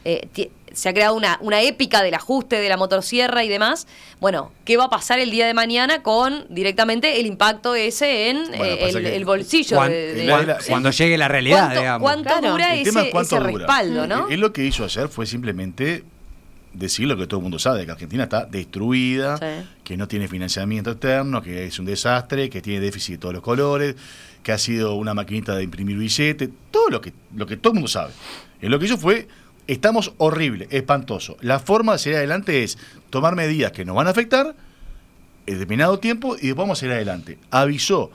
eh, 0.06 0.30
se 0.74 0.90
ha 0.90 0.94
creado 0.94 1.16
una, 1.16 1.38
una 1.42 1.62
épica 1.62 2.04
del 2.04 2.14
ajuste 2.14 2.60
de 2.60 2.70
la 2.70 2.78
motosierra 2.78 3.44
y 3.44 3.50
demás. 3.50 3.88
Bueno, 4.20 4.52
¿qué 4.64 4.78
va 4.78 4.86
a 4.86 4.90
pasar 4.90 5.20
el 5.20 5.32
día 5.32 5.48
de 5.48 5.54
mañana 5.54 6.04
con 6.04 6.46
directamente 6.50 7.20
el 7.20 7.26
impacto 7.26 7.76
ese 7.76 8.30
en 8.30 8.54
eh, 8.54 9.16
el, 9.16 9.26
bolsillo? 9.26 9.78
Cuando, 10.68 10.92
llegue 10.92 11.18
la 11.18 11.28
realidad, 11.28 11.66
¿Cuánto, 11.66 11.80
digamos. 11.80 12.02
¿Cuánto 12.04 12.52
dura 12.52 12.76
ese, 12.76 13.40
respaldo, 13.40 14.08
no? 14.08 14.30
Él 14.30 14.40
lo 14.40 14.54
que 14.54 14.64
hizo 14.64 14.86
ayer 14.86 15.10
fue 15.10 15.26
simplemente 15.26 16.04
decir 16.78 17.08
lo 17.08 17.18
que 17.18 17.28
todo 17.28 17.40
el 17.40 17.44
mundo 17.44 17.60
sabe, 17.60 17.86
que 17.86 17.92
Argentina 17.92 18.24
está 18.24 18.46
destruida, 18.46 19.40
que 19.84 19.98
no 19.98 20.08
tiene 20.08 20.28
financiamiento 20.28 20.92
externo, 20.92 21.42
que 21.42 21.66
es 21.66 21.80
un 21.80 21.86
desastre, 21.86 22.50
que 22.50 22.62
tiene 22.62 22.80
déficit 22.80 23.16
de 23.16 23.18
todos 23.20 23.34
los 23.34 23.44
colores, 23.44 23.96
que 24.44 24.52
ha 24.52 24.58
sido 24.58 24.96
una 24.96 25.14
maquinita 25.14 25.56
de 25.56 25.64
imprimir 25.64 25.98
billetes, 25.98 26.50
todo 26.72 26.90
lo 26.90 27.02
que, 27.02 27.14
lo 27.36 27.46
que 27.46 27.58
todo 27.58 27.72
el 27.72 27.76
mundo 27.76 27.88
sabe. 27.88 28.14
Y 28.62 28.68
lo 28.68 28.80
que 28.80 28.86
hizo 28.86 28.98
fue, 28.98 29.28
estamos 29.68 30.14
horrible, 30.18 30.68
espantoso. 30.72 31.38
La 31.42 31.60
forma 31.60 31.94
de 31.94 32.00
seguir 32.00 32.18
adelante 32.18 32.64
es 32.64 32.78
tomar 33.10 33.36
medidas 33.36 33.72
que 33.72 33.86
nos 33.86 33.96
van 33.96 34.08
a 34.08 34.12
afectar 34.12 34.56
en 35.46 35.54
determinado 35.54 36.00
tiempo 36.00 36.36
y 36.36 36.48
después 36.48 36.64
vamos 36.64 36.78
a 36.78 36.82
seguir 36.82 36.96
adelante. 36.96 37.38
Avisó, 37.50 38.12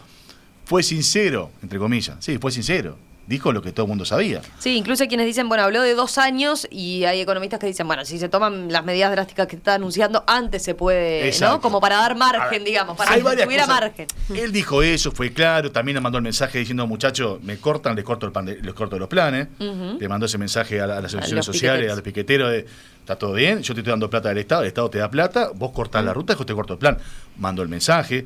fue 0.64 0.82
sincero, 0.82 1.50
entre 1.62 1.78
comillas, 1.78 2.16
sí, 2.20 2.38
fue 2.38 2.52
sincero 2.52 2.96
dijo 3.26 3.52
lo 3.52 3.62
que 3.62 3.72
todo 3.72 3.86
el 3.86 3.88
mundo 3.88 4.04
sabía. 4.04 4.42
Sí, 4.58 4.76
incluso 4.76 5.04
hay 5.04 5.08
quienes 5.08 5.26
dicen, 5.26 5.48
bueno, 5.48 5.64
habló 5.64 5.82
de 5.82 5.94
dos 5.94 6.18
años 6.18 6.66
y 6.70 7.04
hay 7.04 7.20
economistas 7.20 7.60
que 7.60 7.66
dicen, 7.66 7.86
bueno, 7.86 8.04
si 8.04 8.18
se 8.18 8.28
toman 8.28 8.72
las 8.72 8.84
medidas 8.84 9.10
drásticas 9.12 9.46
que 9.46 9.56
está 9.56 9.74
anunciando, 9.74 10.24
antes 10.26 10.62
se 10.62 10.74
puede, 10.74 11.32
¿no? 11.40 11.60
Como 11.60 11.80
para 11.80 11.96
dar 11.96 12.16
margen, 12.16 12.64
digamos, 12.64 12.96
para 12.96 13.14
que 13.14 13.22
tuviera 13.44 13.66
margen. 13.66 14.06
Él 14.34 14.52
dijo 14.52 14.82
eso, 14.82 15.12
fue 15.12 15.32
claro, 15.32 15.70
también 15.70 15.94
le 15.96 16.00
mandó 16.00 16.18
el 16.18 16.24
mensaje 16.24 16.58
diciendo, 16.58 16.86
muchachos, 16.86 17.42
me 17.42 17.58
cortan, 17.58 17.94
les 17.94 18.04
corto, 18.04 18.26
el 18.26 18.32
pan 18.32 18.46
les 18.46 18.74
corto 18.74 18.98
los 18.98 19.08
planes. 19.08 19.48
Le 19.58 20.08
mandó 20.08 20.26
ese 20.26 20.38
mensaje 20.38 20.80
a, 20.80 20.86
las 20.86 21.04
asociaciones 21.04 21.44
sociales, 21.44 21.90
a 21.90 21.94
los 21.94 22.02
piqueteros 22.02 22.50
de, 22.50 22.66
está 23.00 23.16
todo 23.16 23.32
bien, 23.34 23.62
yo 23.62 23.74
te 23.74 23.80
estoy 23.80 23.92
dando 23.92 24.10
plata 24.10 24.28
del 24.28 24.38
Estado, 24.38 24.62
el 24.62 24.68
Estado 24.68 24.90
te 24.90 24.98
da 24.98 25.10
plata, 25.10 25.50
vos 25.54 25.72
cortás 25.72 26.04
la 26.04 26.12
ruta, 26.12 26.36
yo 26.36 26.44
te 26.44 26.54
corto 26.54 26.74
el 26.74 26.78
plan. 26.78 26.98
Mandó 27.38 27.62
el 27.62 27.68
mensaje. 27.68 28.24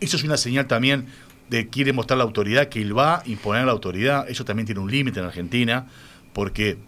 Eso 0.00 0.16
es 0.16 0.22
una 0.22 0.36
señal 0.36 0.66
también 0.66 1.08
de 1.50 1.68
quiere 1.68 1.92
mostrar 1.92 2.18
la 2.18 2.24
autoridad, 2.24 2.68
que 2.68 2.80
él 2.80 2.96
va 2.96 3.20
a 3.20 3.22
imponer 3.26 3.64
la 3.64 3.72
autoridad. 3.72 4.28
Eso 4.28 4.44
también 4.44 4.66
tiene 4.66 4.80
un 4.80 4.90
límite 4.90 5.20
en 5.20 5.26
Argentina, 5.26 5.86
porque 6.32 6.78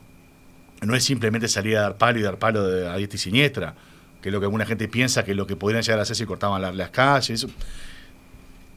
no 0.83 0.95
es 0.95 1.05
simplemente 1.05 1.49
salir 1.49 1.77
a 1.77 1.83
dar 1.83 1.99
palo 1.99 2.19
y 2.19 2.23
dar 2.23 2.39
palo 2.39 2.67
de, 2.67 2.89
a 2.89 2.97
diestra 2.97 3.17
y 3.17 3.19
siniestra, 3.19 3.75
que 4.23 4.29
es 4.29 4.33
lo 4.33 4.41
que 4.41 4.47
alguna 4.47 4.67
gente 4.67 4.89
piensa 4.89 5.25
que 5.25 5.35
lo 5.35 5.47
que 5.47 5.57
podrían 5.57 5.83
llegar 5.83 5.99
a 5.99 6.03
hacer 6.03 6.17
si 6.17 6.27
cortaban 6.27 6.77
las, 6.77 6.91
calles. 6.91 7.47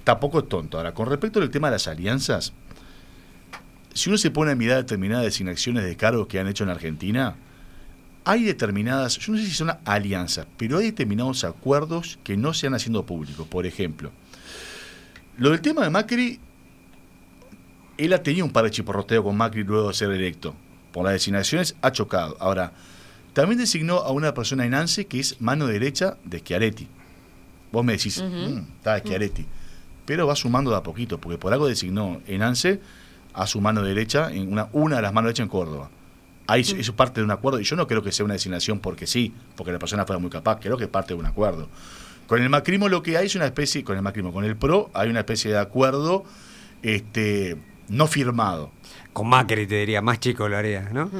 Tampoco 0.03 0.39
es 0.39 0.49
tonto. 0.49 0.77
Ahora, 0.77 0.93
con 0.93 1.07
respecto 1.07 1.39
al 1.39 1.49
tema 1.49 1.67
de 1.67 1.75
las 1.75 1.87
alianzas, 1.87 2.53
si 3.93 4.09
uno 4.09 4.17
se 4.17 4.31
pone 4.31 4.51
a 4.51 4.55
mirar 4.55 4.77
determinadas 4.77 5.23
designaciones 5.23 5.83
de 5.85 5.95
cargos 5.95 6.27
que 6.27 6.39
han 6.39 6.47
hecho 6.47 6.63
en 6.63 6.69
Argentina, 6.69 7.35
hay 8.25 8.43
determinadas, 8.43 9.17
yo 9.19 9.33
no 9.33 9.37
sé 9.37 9.45
si 9.45 9.51
son 9.51 9.71
alianzas, 9.85 10.47
pero 10.57 10.77
hay 10.77 10.85
determinados 10.85 11.43
acuerdos 11.43 12.19
que 12.23 12.37
no 12.37 12.53
se 12.53 12.67
han 12.67 12.73
haciendo 12.73 13.05
públicos. 13.05 13.47
Por 13.47 13.65
ejemplo, 13.65 14.11
lo 15.37 15.49
del 15.51 15.61
tema 15.61 15.83
de 15.83 15.89
Macri, 15.89 16.39
él 17.97 18.13
ha 18.13 18.23
tenido 18.23 18.45
un 18.45 18.51
par 18.51 18.63
de 18.65 18.71
chiporroteos 18.71 19.23
con 19.23 19.35
Macri 19.37 19.63
luego 19.63 19.89
de 19.89 19.93
ser 19.93 20.11
electo. 20.11 20.55
Por 20.91 21.05
las 21.05 21.13
designaciones 21.13 21.75
ha 21.81 21.91
chocado. 21.91 22.37
Ahora, 22.39 22.73
también 23.33 23.59
designó 23.59 23.97
a 23.97 24.11
una 24.11 24.33
persona 24.33 24.65
en 24.65 24.73
ANSE 24.73 25.05
que 25.07 25.19
es 25.19 25.41
mano 25.41 25.67
derecha 25.67 26.17
de 26.23 26.39
Schiaretti. 26.39 26.87
Vos 27.71 27.83
me 27.83 27.93
decís, 27.93 28.21
"Mm, 28.21 28.57
está 28.77 28.99
Schiaretti. 28.99 29.45
Pero 30.05 30.27
va 30.27 30.35
sumando 30.35 30.69
de 30.71 30.77
a 30.77 30.83
poquito, 30.83 31.17
porque 31.19 31.37
por 31.37 31.53
algo 31.53 31.67
designó 31.67 32.21
en 32.27 32.43
ANSE 32.43 32.79
a 33.33 33.47
su 33.47 33.59
mano 33.61 33.81
derecha, 33.81 34.31
en 34.31 34.51
una, 34.51 34.67
una 34.73 34.97
de 34.97 35.01
las 35.01 35.13
manos 35.13 35.29
derechas 35.29 35.45
en 35.45 35.49
Córdoba. 35.49 35.89
Ahí 36.45 36.61
eso 36.61 36.75
es 36.75 36.91
parte 36.91 37.21
de 37.21 37.25
un 37.25 37.31
acuerdo, 37.31 37.59
y 37.59 37.63
yo 37.63 37.75
no 37.75 37.87
creo 37.87 38.03
que 38.03 38.11
sea 38.11 38.25
una 38.25 38.33
designación 38.33 38.79
porque 38.79 39.07
sí, 39.07 39.33
porque 39.55 39.71
la 39.71 39.79
persona 39.79 40.05
fuera 40.05 40.19
muy 40.19 40.29
capaz, 40.29 40.59
creo 40.59 40.77
que 40.77 40.83
es 40.83 40.89
parte 40.89 41.13
de 41.13 41.19
un 41.19 41.25
acuerdo. 41.25 41.69
Con 42.33 42.41
el 42.41 42.49
macrimo 42.49 42.89
lo 42.89 43.03
que 43.03 43.15
hay 43.15 43.27
es 43.27 43.35
una 43.35 43.45
especie, 43.45 43.83
con 43.83 43.95
el 43.95 44.01
macrimo, 44.01 44.33
con 44.33 44.43
el 44.43 44.55
PRO 44.55 44.89
hay 44.95 45.07
una 45.07 45.19
especie 45.19 45.51
de 45.51 45.59
acuerdo 45.59 46.23
este, 46.81 47.57
no 47.89 48.07
firmado. 48.07 48.71
Con 49.13 49.29
Macri 49.29 49.67
te 49.67 49.75
diría, 49.75 50.01
más 50.01 50.19
chico 50.19 50.49
lo 50.49 50.57
haría, 50.57 50.89
¿no? 50.91 51.11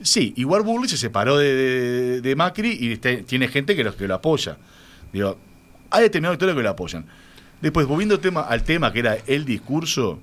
Sí, 0.00 0.32
igual 0.38 0.62
Burley 0.62 0.88
se 0.88 0.96
separó 0.96 1.36
de, 1.36 1.54
de- 1.54 2.20
de 2.22 2.34
Macri 2.34 2.78
y 2.80 2.96
tiene 2.96 3.48
gente 3.48 3.76
que 3.76 3.84
lo, 3.84 3.94
que 3.94 4.08
lo 4.08 4.14
apoya. 4.14 4.56
Digo, 5.12 5.36
hay 5.90 6.04
determinados 6.04 6.36
actores 6.36 6.54
que 6.56 6.62
lo 6.62 6.70
apoyan. 6.70 7.04
Después, 7.60 7.86
volviendo 7.86 8.18
tema, 8.18 8.40
al 8.40 8.62
tema 8.62 8.90
que 8.90 9.00
era 9.00 9.18
el 9.26 9.44
discurso, 9.44 10.18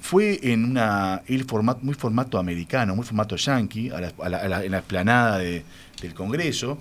fue 0.00 0.40
en 0.42 0.64
una 0.64 1.22
el 1.28 1.44
formato, 1.44 1.78
muy 1.84 1.94
formato 1.94 2.38
americano, 2.40 2.96
muy 2.96 3.04
formato 3.04 3.36
yankee, 3.36 3.90
a 3.90 4.00
la- 4.00 4.12
a 4.20 4.28
la- 4.28 4.38
a 4.38 4.48
la- 4.48 4.64
en 4.64 4.72
la 4.72 4.78
explanada 4.78 5.38
de- 5.38 5.62
del 6.02 6.12
Congreso, 6.12 6.76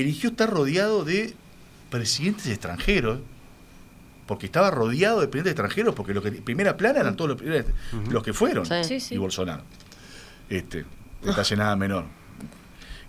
eligió 0.00 0.30
estar 0.30 0.50
rodeado 0.50 1.04
de 1.04 1.34
presidentes 1.90 2.46
extranjeros, 2.46 3.20
porque 4.26 4.46
estaba 4.46 4.70
rodeado 4.70 5.20
de 5.20 5.28
presidentes 5.28 5.52
extranjeros, 5.52 5.94
porque 5.94 6.12
lo 6.14 6.22
que 6.22 6.32
primera 6.32 6.76
plana 6.76 7.00
eran 7.00 7.16
todos 7.16 7.30
los, 7.30 7.38
primeros- 7.38 7.66
los 8.10 8.22
que 8.22 8.32
fueron, 8.32 8.66
Sí. 8.66 8.74
Sí, 8.84 9.00
sí. 9.00 9.14
y 9.14 9.18
Bolsonaro. 9.18 9.62
Este, 10.48 10.84
detalle 11.22 11.56
nada 11.56 11.76
menor. 11.76 12.04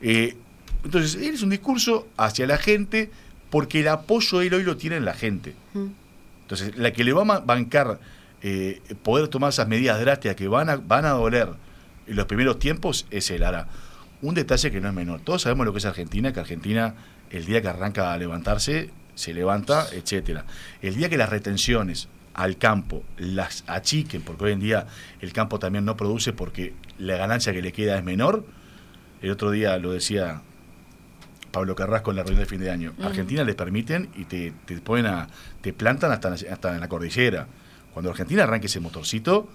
Eh, 0.01 0.35
entonces, 0.83 1.15
él 1.15 1.33
es 1.33 1.41
un 1.41 1.49
discurso 1.49 2.07
hacia 2.17 2.45
la 2.47 2.57
gente 2.57 3.09
porque 3.49 3.79
el 3.81 3.87
apoyo 3.87 4.41
él 4.41 4.53
hoy 4.53 4.63
lo 4.63 4.77
tiene 4.77 4.97
en 4.97 5.05
la 5.05 5.13
gente. 5.13 5.55
Entonces, 6.43 6.77
la 6.77 6.91
que 6.93 7.03
le 7.03 7.13
va 7.13 7.21
a 7.35 7.39
bancar 7.39 7.99
eh, 8.41 8.81
poder 9.03 9.27
tomar 9.27 9.49
esas 9.49 9.67
medidas 9.67 9.99
drásticas 9.99 10.35
que 10.35 10.47
van 10.47 10.69
a, 10.69 10.75
van 10.77 11.05
a 11.05 11.09
doler 11.09 11.49
en 12.05 12.15
los 12.15 12.25
primeros 12.25 12.59
tiempos 12.59 13.05
es 13.09 13.29
él. 13.31 13.43
Ahora, 13.43 13.67
un 14.21 14.35
detalle 14.35 14.71
que 14.71 14.81
no 14.81 14.89
es 14.89 14.93
menor. 14.93 15.21
Todos 15.21 15.43
sabemos 15.43 15.65
lo 15.65 15.73
que 15.73 15.79
es 15.79 15.85
Argentina, 15.85 16.33
que 16.33 16.39
Argentina, 16.39 16.95
el 17.29 17.45
día 17.45 17.61
que 17.61 17.67
arranca 17.67 18.13
a 18.13 18.17
levantarse, 18.17 18.89
se 19.15 19.33
levanta, 19.33 19.87
etcétera. 19.91 20.45
El 20.81 20.95
día 20.95 21.09
que 21.09 21.17
las 21.17 21.29
retenciones 21.29 22.07
al 22.33 22.57
campo 22.57 23.03
las 23.17 23.63
achiquen, 23.67 24.21
porque 24.21 24.45
hoy 24.45 24.51
en 24.53 24.59
día 24.59 24.87
el 25.21 25.33
campo 25.33 25.59
también 25.59 25.85
no 25.85 25.97
produce 25.97 26.33
porque 26.33 26.73
la 26.99 27.17
ganancia 27.17 27.51
que 27.51 27.61
le 27.61 27.71
queda 27.71 27.97
es 27.97 28.03
menor. 28.03 28.45
El 29.21 29.31
otro 29.31 29.49
día 29.49 29.77
lo 29.77 29.91
decía 29.91 30.41
Pablo 31.51 31.75
Carrasco 31.75 32.11
en 32.11 32.17
la 32.17 32.23
reunión 32.23 32.41
de 32.41 32.45
fin 32.45 32.59
de 32.59 32.69
año. 32.69 32.93
Argentina 33.01 33.43
les 33.43 33.55
permiten 33.55 34.09
y 34.15 34.25
te, 34.25 34.53
te 34.65 34.77
ponen 34.77 35.07
a, 35.07 35.27
te 35.61 35.73
plantan 35.73 36.11
hasta, 36.11 36.33
hasta 36.33 36.75
en 36.75 36.79
la 36.79 36.87
cordillera. 36.87 37.47
Cuando 37.93 38.11
Argentina 38.11 38.43
arranque 38.43 38.67
ese 38.67 38.79
motorcito, 38.79 39.49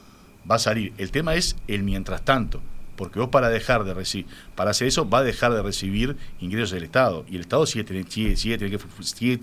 va 0.51 0.57
a 0.57 0.59
salir. 0.59 0.93
El 0.99 1.13
tema 1.13 1.37
es 1.37 1.55
el 1.69 1.85
mientras 1.85 2.23
tanto. 2.23 2.61
Porque 2.97 3.19
vos 3.19 3.29
para 3.31 3.49
dejar 3.49 3.85
de 3.85 3.95
recibir, 3.95 4.27
para 4.55 4.71
hacer 4.73 4.87
eso, 4.89 5.09
va 5.09 5.19
a 5.19 5.23
dejar 5.23 5.53
de 5.55 5.63
recibir 5.63 6.17
ingresos 6.41 6.73
del 6.73 6.85
Estado. 6.85 7.25
Y 7.29 7.37
el 7.37 7.43
Estado 7.43 7.65
sigue, 7.67 7.85
teni- 7.87 8.07
sigue, 8.09 8.37
sigue 8.37 8.59
teniendo 8.59 8.79
que, 8.87 8.93
fu- 8.93 9.03
sigue 9.03 9.41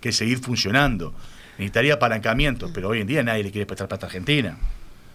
que 0.00 0.12
seguir 0.12 0.38
funcionando. 0.38 1.12
Necesitaría 1.58 1.94
apalancamiento, 1.94 2.70
pero 2.72 2.88
hoy 2.88 3.00
en 3.00 3.06
día 3.06 3.22
nadie 3.22 3.42
le 3.44 3.50
quiere 3.50 3.66
prestar 3.66 3.88
plata 3.88 4.06
a 4.06 4.08
Argentina. 4.08 4.56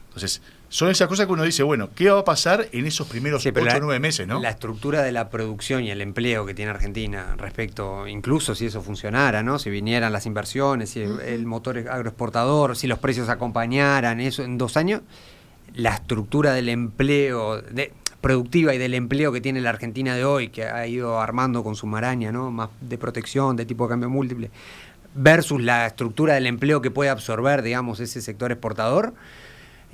Entonces, 0.08 0.42
son 0.70 0.90
esas 0.90 1.08
cosas 1.10 1.26
que 1.26 1.34
uno 1.34 1.44
dice, 1.44 1.62
bueno, 1.64 1.90
¿qué 1.94 2.10
va 2.10 2.20
a 2.22 2.24
pasar 2.24 2.70
en 2.72 2.86
esos 2.86 3.06
primeros 3.08 3.44
Sí, 3.44 3.52
pero 3.52 3.66
8 3.66 3.76
o 3.76 3.80
la- 3.80 3.86
9 3.86 4.00
meses, 4.00 4.26
no? 4.26 4.40
La 4.42 4.50
estructura 4.50 5.02
de 5.04 5.12
la 5.12 5.30
producción 5.30 5.84
y 5.84 5.92
el 5.92 6.00
empleo 6.02 6.46
que 6.46 6.54
tiene 6.54 6.72
Argentina 6.72 7.36
respecto, 7.38 8.08
incluso 8.08 8.56
si 8.56 8.68
eso 8.68 8.82
funcionara, 8.82 9.44
¿no? 9.44 9.60
Si 9.60 9.70
vinieran 9.70 10.14
las 10.14 10.26
inversiones, 10.26 10.92
si 10.92 11.02
el, 11.02 11.20
el 11.20 11.46
motor 11.46 11.78
agroexportador, 11.90 12.78
si 12.78 12.88
los 12.88 12.98
precios 13.00 13.28
acompañaran, 13.28 14.22
eso 14.22 14.44
en 14.44 14.58
dos 14.58 14.78
años, 14.78 15.02
la 15.76 15.96
estructura 15.96 16.54
del 16.54 16.70
empleo 16.70 17.62
de, 17.62 17.92
productiva 18.22 18.74
y 18.74 18.80
del 18.80 18.96
empleo 18.96 19.32
que 19.32 19.42
tiene 19.42 19.62
la 19.62 19.70
Argentina 19.70 20.16
de 20.16 20.26
hoy, 20.26 20.50
que 20.50 20.64
ha 20.64 20.88
ido 20.88 21.20
armando 21.20 21.64
con 21.64 21.76
su 21.76 21.86
maraña, 21.86 22.32
¿no? 22.32 22.50
Más 22.50 22.70
de 22.82 22.98
protección, 22.98 23.56
de 23.56 23.66
tipo 23.66 23.84
de 23.86 23.92
cambio 23.92 24.10
múltiple, 24.10 24.50
versus 25.14 25.62
la 25.62 25.86
estructura 25.86 26.34
del 26.34 26.48
empleo 26.48 26.82
que 26.82 26.92
puede 26.92 27.10
absorber, 27.10 27.62
digamos, 27.62 28.00
ese 28.00 28.22
sector 28.22 28.52
exportador. 28.52 29.14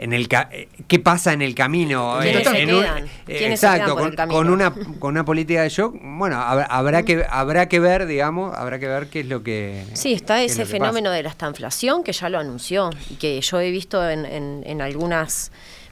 En 0.01 0.13
el 0.13 0.27
ca- 0.27 0.49
eh, 0.51 0.67
¿Qué 0.87 0.97
pasa 0.97 1.31
en 1.31 1.43
el 1.43 1.53
camino? 1.53 2.17
¿Quiénes 2.21 2.47
Eh, 2.47 2.49
se 2.49 2.61
en 2.63 2.69
quedan? 2.69 3.05
eh, 3.05 3.09
¿Quiénes 3.27 3.59
se 3.59 3.67
exacto, 3.67 3.85
quedan 3.85 3.87
por 3.95 4.01
con, 4.01 4.09
el 4.09 4.15
camino? 4.15 4.37
con 4.37 4.49
una, 4.49 4.73
con 4.99 5.11
una 5.11 5.23
política 5.25 5.61
de 5.61 5.69
shock. 5.69 5.95
Bueno, 6.01 6.37
habrá, 6.41 6.65
habrá 6.65 7.03
que, 7.03 7.23
habrá 7.29 7.69
que 7.69 7.79
ver, 7.79 8.07
digamos, 8.07 8.55
habrá 8.57 8.79
que 8.79 8.87
ver 8.87 9.07
qué 9.09 9.19
es 9.19 9.27
lo 9.27 9.43
que. 9.43 9.85
Sí, 9.93 10.13
está 10.13 10.41
es 10.41 10.53
ese 10.53 10.63
que 10.63 10.69
fenómeno 10.69 11.05
pasa. 11.09 11.15
de 11.17 11.23
la 11.23 11.29
estanflación 11.29 12.03
que 12.03 12.13
ya 12.13 12.29
lo 12.29 12.39
anunció 12.39 12.89
y 13.11 13.15
que 13.15 13.39
yo 13.41 13.59
he 13.61 13.69
visto 13.69 14.09
en, 14.09 14.25
en- 14.25 14.63
en 14.65 14.81
algunas 14.81 15.51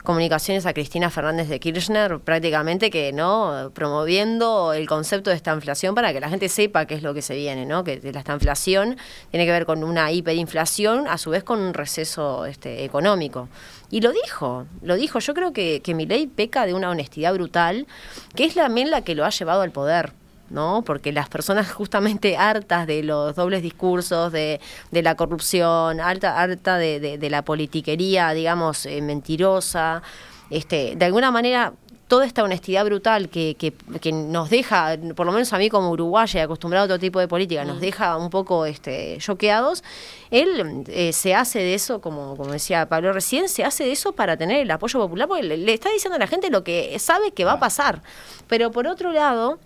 comunicaciones 0.09 0.65
a 0.65 0.73
Cristina 0.73 1.11
Fernández 1.11 1.49
de 1.49 1.59
Kirchner 1.59 2.17
prácticamente 2.17 2.89
que 2.89 3.13
no 3.13 3.69
promoviendo 3.75 4.73
el 4.73 4.87
concepto 4.87 5.29
de 5.29 5.35
estanflación 5.35 5.93
para 5.93 6.11
que 6.11 6.19
la 6.19 6.29
gente 6.29 6.49
sepa 6.49 6.87
qué 6.87 6.95
es 6.95 7.03
lo 7.03 7.13
que 7.13 7.21
se 7.21 7.35
viene, 7.35 7.67
¿no? 7.67 7.83
Que 7.83 8.01
la 8.11 8.17
estanflación 8.17 8.97
tiene 9.29 9.45
que 9.45 9.51
ver 9.51 9.67
con 9.67 9.83
una 9.83 10.11
hiperinflación, 10.11 11.07
a 11.07 11.19
su 11.19 11.29
vez 11.29 11.43
con 11.43 11.59
un 11.59 11.75
receso 11.75 12.47
este, 12.47 12.83
económico. 12.85 13.49
Y 13.91 14.01
lo 14.01 14.11
dijo, 14.11 14.65
lo 14.81 14.95
dijo. 14.95 15.19
Yo 15.19 15.35
creo 15.35 15.53
que, 15.53 15.81
que 15.83 15.93
Milei 15.93 16.25
peca 16.25 16.65
de 16.65 16.73
una 16.73 16.89
honestidad 16.89 17.31
brutal, 17.35 17.85
que 18.33 18.45
es 18.45 18.55
también 18.55 18.89
la 18.89 19.03
que 19.03 19.13
lo 19.13 19.25
ha 19.25 19.29
llevado 19.29 19.61
al 19.61 19.69
poder. 19.69 20.13
¿No? 20.49 20.83
Porque 20.85 21.11
las 21.11 21.29
personas 21.29 21.71
justamente 21.71 22.37
hartas 22.37 22.87
de 22.87 23.03
los 23.03 23.35
dobles 23.35 23.61
discursos, 23.61 24.31
de, 24.31 24.59
de 24.91 25.01
la 25.03 25.15
corrupción, 25.15 25.99
harta, 25.99 26.39
harta 26.41 26.77
de, 26.77 26.99
de- 26.99 27.17
de 27.17 27.29
la 27.29 27.43
politiquería, 27.43 28.31
digamos, 28.31 28.85
eh, 28.85 29.01
mentirosa, 29.01 30.01
este, 30.49 30.95
de 30.95 31.05
alguna 31.05 31.31
manera 31.31 31.73
toda 32.07 32.25
esta 32.25 32.41
honestidad 32.43 32.83
brutal 32.85 33.29
que, 33.29 33.55
que, 33.59 33.71
que 34.01 34.11
nos 34.11 34.49
deja, 34.49 34.97
por 35.15 35.27
lo 35.27 35.31
menos 35.31 35.53
a 35.53 35.59
mí 35.59 35.69
como 35.69 35.91
uruguaya, 35.91 36.41
acostumbrado 36.43 36.85
a 36.85 36.85
otro 36.85 36.97
tipo 36.97 37.19
de 37.19 37.27
política, 37.27 37.63
nos 37.65 37.79
deja 37.79 38.17
un 38.17 38.31
poco 38.31 38.65
este, 38.65 39.17
choqueados, 39.19 39.83
él 40.31 40.85
eh, 40.87 41.13
se 41.13 41.35
hace 41.35 41.59
de 41.59 41.75
eso, 41.75 42.01
como, 42.01 42.35
como 42.35 42.51
decía 42.51 42.87
Pablo 42.89 43.13
recién, 43.13 43.47
se 43.47 43.63
hace 43.63 43.83
de 43.83 43.91
eso 43.91 44.13
para 44.13 44.37
tener 44.37 44.57
el 44.61 44.71
apoyo 44.71 44.99
popular, 44.99 45.27
porque 45.27 45.43
le, 45.43 45.57
le 45.57 45.71
está 45.75 45.91
diciendo 45.91 46.15
a 46.15 46.19
la 46.19 46.25
gente 46.25 46.49
lo 46.49 46.63
que 46.63 46.97
sabe 46.97 47.29
que 47.31 47.45
va 47.45 47.53
a 47.53 47.59
pasar. 47.59 48.01
Pero 48.47 48.71
por 48.71 48.87
otro 48.87 49.11
lado, 49.13 49.59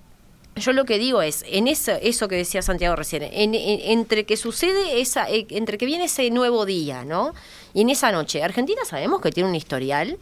yo 0.55 0.71
lo 0.73 0.85
que 0.85 0.99
digo 0.99 1.21
es, 1.21 1.43
en 1.47 1.67
eso, 1.67 1.93
eso 2.01 2.27
que 2.27 2.35
decía 2.35 2.61
Santiago 2.61 2.95
recién, 2.95 3.23
en- 3.23 3.55
en- 3.55 3.79
entre 3.81 4.25
que 4.25 4.37
sucede 4.37 5.01
esa, 5.01 5.29
eh, 5.29 5.47
entre 5.49 5.77
que 5.77 5.85
viene 5.85 6.05
ese 6.05 6.29
nuevo 6.29 6.65
día, 6.65 7.03
¿no? 7.05 7.33
Y 7.73 7.81
en 7.81 7.89
esa 7.89 8.11
noche, 8.11 8.43
Argentina 8.43 8.81
sabemos 8.85 9.21
que 9.21 9.31
tiene 9.31 9.49
un 9.49 9.55
historial 9.55 10.17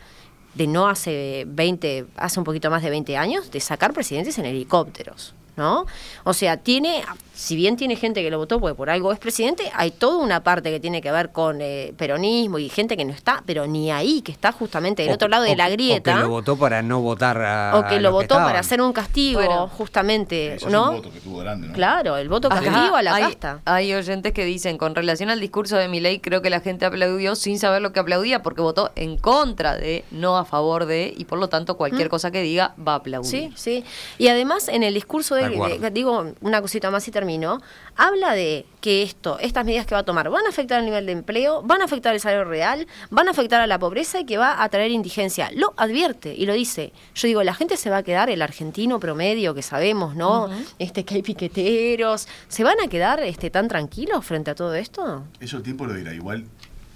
de 0.53 0.67
no 0.67 0.87
hace 0.87 1.43
20, 1.47 2.05
hace 2.15 2.39
un 2.39 2.43
poquito 2.45 2.69
más 2.69 2.81
de 2.83 2.89
20 2.89 3.17
años, 3.17 3.51
de 3.51 3.59
sacar 3.59 3.93
presidentes 3.93 4.37
en 4.37 4.45
helicópteros, 4.45 5.33
¿no? 5.55 5.85
O 6.23 6.33
sea, 6.33 6.57
tiene, 6.57 7.03
si 7.33 7.55
bien 7.55 7.75
tiene 7.77 7.95
gente 7.95 8.21
que 8.21 8.29
lo 8.31 8.37
votó 8.37 8.59
porque 8.59 8.75
por 8.75 8.89
algo 8.89 9.11
es 9.11 9.19
presidente, 9.19 9.71
hay 9.73 9.91
toda 9.91 10.17
una 10.17 10.43
parte 10.43 10.69
que 10.71 10.79
tiene 10.79 11.01
que 11.01 11.11
ver 11.11 11.31
con 11.31 11.59
eh, 11.61 11.93
peronismo 11.97 12.59
y 12.59 12.69
gente 12.69 12.95
que 12.97 13.05
no 13.05 13.13
está, 13.13 13.43
pero 13.45 13.67
ni 13.67 13.91
ahí, 13.91 14.21
que 14.21 14.31
está 14.31 14.51
justamente 14.51 15.03
del 15.03 15.11
O 15.11 15.15
otro 15.15 15.27
lado 15.27 15.43
de 15.43 15.55
la 15.55 15.69
grieta. 15.69 16.11
O 16.13 16.15
que 16.15 16.21
lo 16.21 16.29
votó 16.29 16.57
para 16.57 16.81
no 16.81 17.01
votar 17.01 17.41
a. 17.41 17.77
o 17.77 17.87
que 17.87 17.95
a 17.95 17.99
lo 18.01 18.11
votó 18.11 18.35
para 18.35 18.59
hacer 18.59 18.81
un 18.81 18.93
castigo, 18.93 19.39
Bueno. 19.39 19.67
justamente, 19.67 20.55
Eso 20.55 20.67
es 20.67 20.71
¿no? 20.73 20.89
un 20.91 20.95
voto 20.97 21.11
que 21.11 21.19
tuvo 21.19 21.37
grande, 21.39 21.67
¿no? 21.67 21.73
Claro, 21.73 22.17
el 22.17 22.29
voto 22.29 22.47
Acá 22.47 22.61
castigo 22.61 22.95
a 22.95 23.01
la 23.01 23.15
hay, 23.15 23.23
casta. 23.23 23.61
hay 23.65 23.93
oyentes 23.93 24.33
que 24.33 24.45
dicen, 24.45 24.77
con 24.77 24.95
relación 24.95 25.29
al 25.29 25.39
discurso 25.39 25.77
de 25.77 25.87
Milei, 25.87 26.19
creo 26.19 26.41
que 26.41 26.49
la 26.49 26.59
gente 26.59 26.85
aplaudió 26.85 27.35
sin 27.35 27.59
saber 27.59 27.81
lo 27.81 27.91
que 27.93 27.99
aplaudía, 27.99 28.41
porque 28.41 28.61
votó 28.61 28.91
en 28.95 29.17
contra 29.17 29.75
de, 29.75 30.05
no 30.11 30.37
a 30.37 30.45
favor 30.45 30.85
de, 30.85 31.13
y 31.15 31.25
por 31.25 31.39
lo 31.39 31.49
tanto 31.49 31.77
cualquier 31.77 32.09
cosa 32.09 32.31
que 32.31 32.41
diga 32.41 32.73
va 32.85 32.93
a 32.93 32.95
aplaudir. 32.97 33.29
Sí, 33.29 33.51
sí. 33.55 33.83
Y 34.17 34.27
además 34.27 34.67
en 34.67 34.83
el 34.83 34.93
discurso 34.93 35.35
de, 35.35 35.40
De 35.49 35.56
acuerdo. 35.56 35.80
de- 35.80 35.91
digo 35.91 36.34
una 36.41 36.62
cosita 36.62 36.91
más 36.91 37.08
y 37.08 37.12
termino, 37.12 37.62
habla 37.95 38.34
de 38.34 38.65
que 38.80 39.04
esto, 39.04 39.38
estas 39.39 39.65
medidas 39.65 39.86
que 39.86 39.93
va 39.95 40.01
a 40.01 40.06
tomar 40.06 40.30
van 40.30 40.45
a 40.45 40.49
afectar 40.49 40.80
el 40.80 40.86
nivel 40.86 41.06
de 41.06 41.12
empleo, 41.12 41.62
van 41.63 41.82
a 41.82 41.86
afectar 41.86 42.13
el 42.13 42.19
salario 42.19 42.45
real, 42.45 42.88
van 43.10 43.27
a 43.27 43.32
afectar 43.32 43.62
a 43.62 43.67
la 43.67 43.77
pobreza 43.80 44.19
y 44.19 44.25
que 44.25 44.38
va 44.38 44.63
a 44.63 44.69
traer 44.69 44.91
indigencia. 44.91 45.49
Lo 45.54 45.73
advierte 45.77 46.34
y 46.34 46.45
lo 46.45 46.54
dice. 46.54 46.93
Yo 47.15 47.27
digo, 47.27 47.43
la 47.43 47.54
gente 47.54 47.77
se 47.77 47.89
va 47.89 47.97
a 47.97 48.04
quedar, 48.04 48.30
el 48.30 48.41
argentino 48.41 48.99
promedio 48.99 49.54
que 49.54 49.62
sabemos, 49.62 50.15
¿no? 50.15 50.49
Este 50.80 51.06
que 51.06 51.15
hay 51.15 51.21
piqueteros, 51.21 52.27
¿se 52.47 52.63
van 52.63 52.80
a 52.84 52.88
quedar 52.88 53.19
este 53.21 53.49
tan 53.49 53.67
tranquilos 53.67 54.25
frente 54.25 54.51
a 54.51 54.56
todo 54.56 54.73
esto? 54.75 55.23
Eso 55.39 55.58
el 55.58 55.63
tiempo 55.63 55.86
lo 55.86 55.93
dirá. 55.93 56.13
Igual 56.13 56.45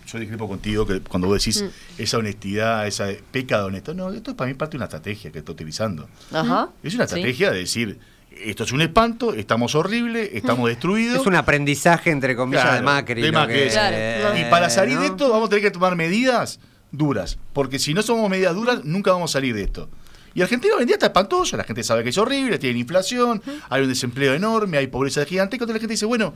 yo 0.07 0.19
discrepo 0.19 0.47
contigo 0.47 0.85
que 0.85 1.01
cuando 1.01 1.27
vos 1.27 1.43
decís 1.43 1.63
mm. 1.63 2.01
esa 2.01 2.17
honestidad, 2.17 2.87
esa 2.87 3.07
peca 3.31 3.57
de 3.57 3.63
honesto, 3.63 3.93
no, 3.93 4.11
esto 4.11 4.31
es 4.31 4.37
para 4.37 4.47
mí 4.47 4.53
parte 4.53 4.73
de 4.73 4.77
una 4.77 4.85
estrategia 4.85 5.31
que 5.31 5.39
está 5.39 5.51
utilizando. 5.51 6.07
Ajá. 6.31 6.69
Es 6.83 6.93
una 6.95 7.05
estrategia 7.05 7.51
de 7.51 7.59
decir, 7.59 7.99
esto 8.43 8.63
es 8.63 8.71
un 8.71 8.81
espanto, 8.81 9.33
estamos 9.33 9.75
horribles, 9.75 10.29
estamos 10.33 10.67
destruidos. 10.69 11.21
Es 11.21 11.27
un 11.27 11.35
aprendizaje, 11.35 12.11
entre 12.11 12.35
comillas, 12.35 12.73
de 12.75 12.81
Macri. 12.81 13.25
y 13.27 14.49
para 14.49 14.69
salir 14.69 14.99
de 14.99 15.07
esto 15.07 15.29
vamos 15.29 15.47
a 15.47 15.49
tener 15.49 15.63
que 15.63 15.71
tomar 15.71 15.95
medidas 15.95 16.59
duras, 16.91 17.37
porque 17.53 17.79
si 17.79 17.93
no 17.93 18.01
somos 18.01 18.29
medidas 18.29 18.55
duras, 18.55 18.83
nunca 18.83 19.11
vamos 19.11 19.31
a 19.31 19.33
salir 19.33 19.55
de 19.55 19.63
esto. 19.63 19.89
Y 20.33 20.41
Argentina 20.41 20.75
hoy 20.75 20.81
en 20.81 20.87
día 20.87 20.95
está 20.95 21.07
espantoso, 21.07 21.55
la 21.55 21.63
gente 21.63 21.81
sabe 21.83 22.03
que 22.03 22.09
es 22.09 22.17
horrible, 22.17 22.57
tiene 22.59 22.79
inflación, 22.79 23.41
hay 23.69 23.83
un 23.83 23.87
desempleo 23.87 24.33
enorme, 24.33 24.77
hay 24.77 24.87
pobreza 24.87 25.23
gigante, 25.25 25.55
y 25.55 25.59
la 25.59 25.65
gente 25.65 25.87
dice, 25.87 26.05
bueno, 26.05 26.33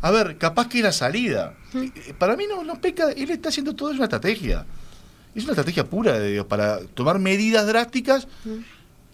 a 0.00 0.10
ver, 0.10 0.38
capaz 0.38 0.68
que 0.68 0.78
es 0.78 0.84
la 0.84 0.92
salida. 0.92 1.54
Eh, 1.74 2.14
para 2.18 2.36
mí 2.36 2.44
no, 2.48 2.62
no 2.64 2.80
peca, 2.80 3.10
él 3.12 3.30
está 3.30 3.50
haciendo 3.50 3.74
todo, 3.74 3.90
es 3.90 3.96
una 3.96 4.04
estrategia. 4.04 4.64
Es 5.34 5.44
una 5.44 5.52
estrategia 5.52 5.84
pura 5.84 6.18
de 6.18 6.32
Dios, 6.32 6.46
para 6.46 6.80
tomar 6.94 7.18
medidas 7.18 7.66
drásticas 7.66 8.26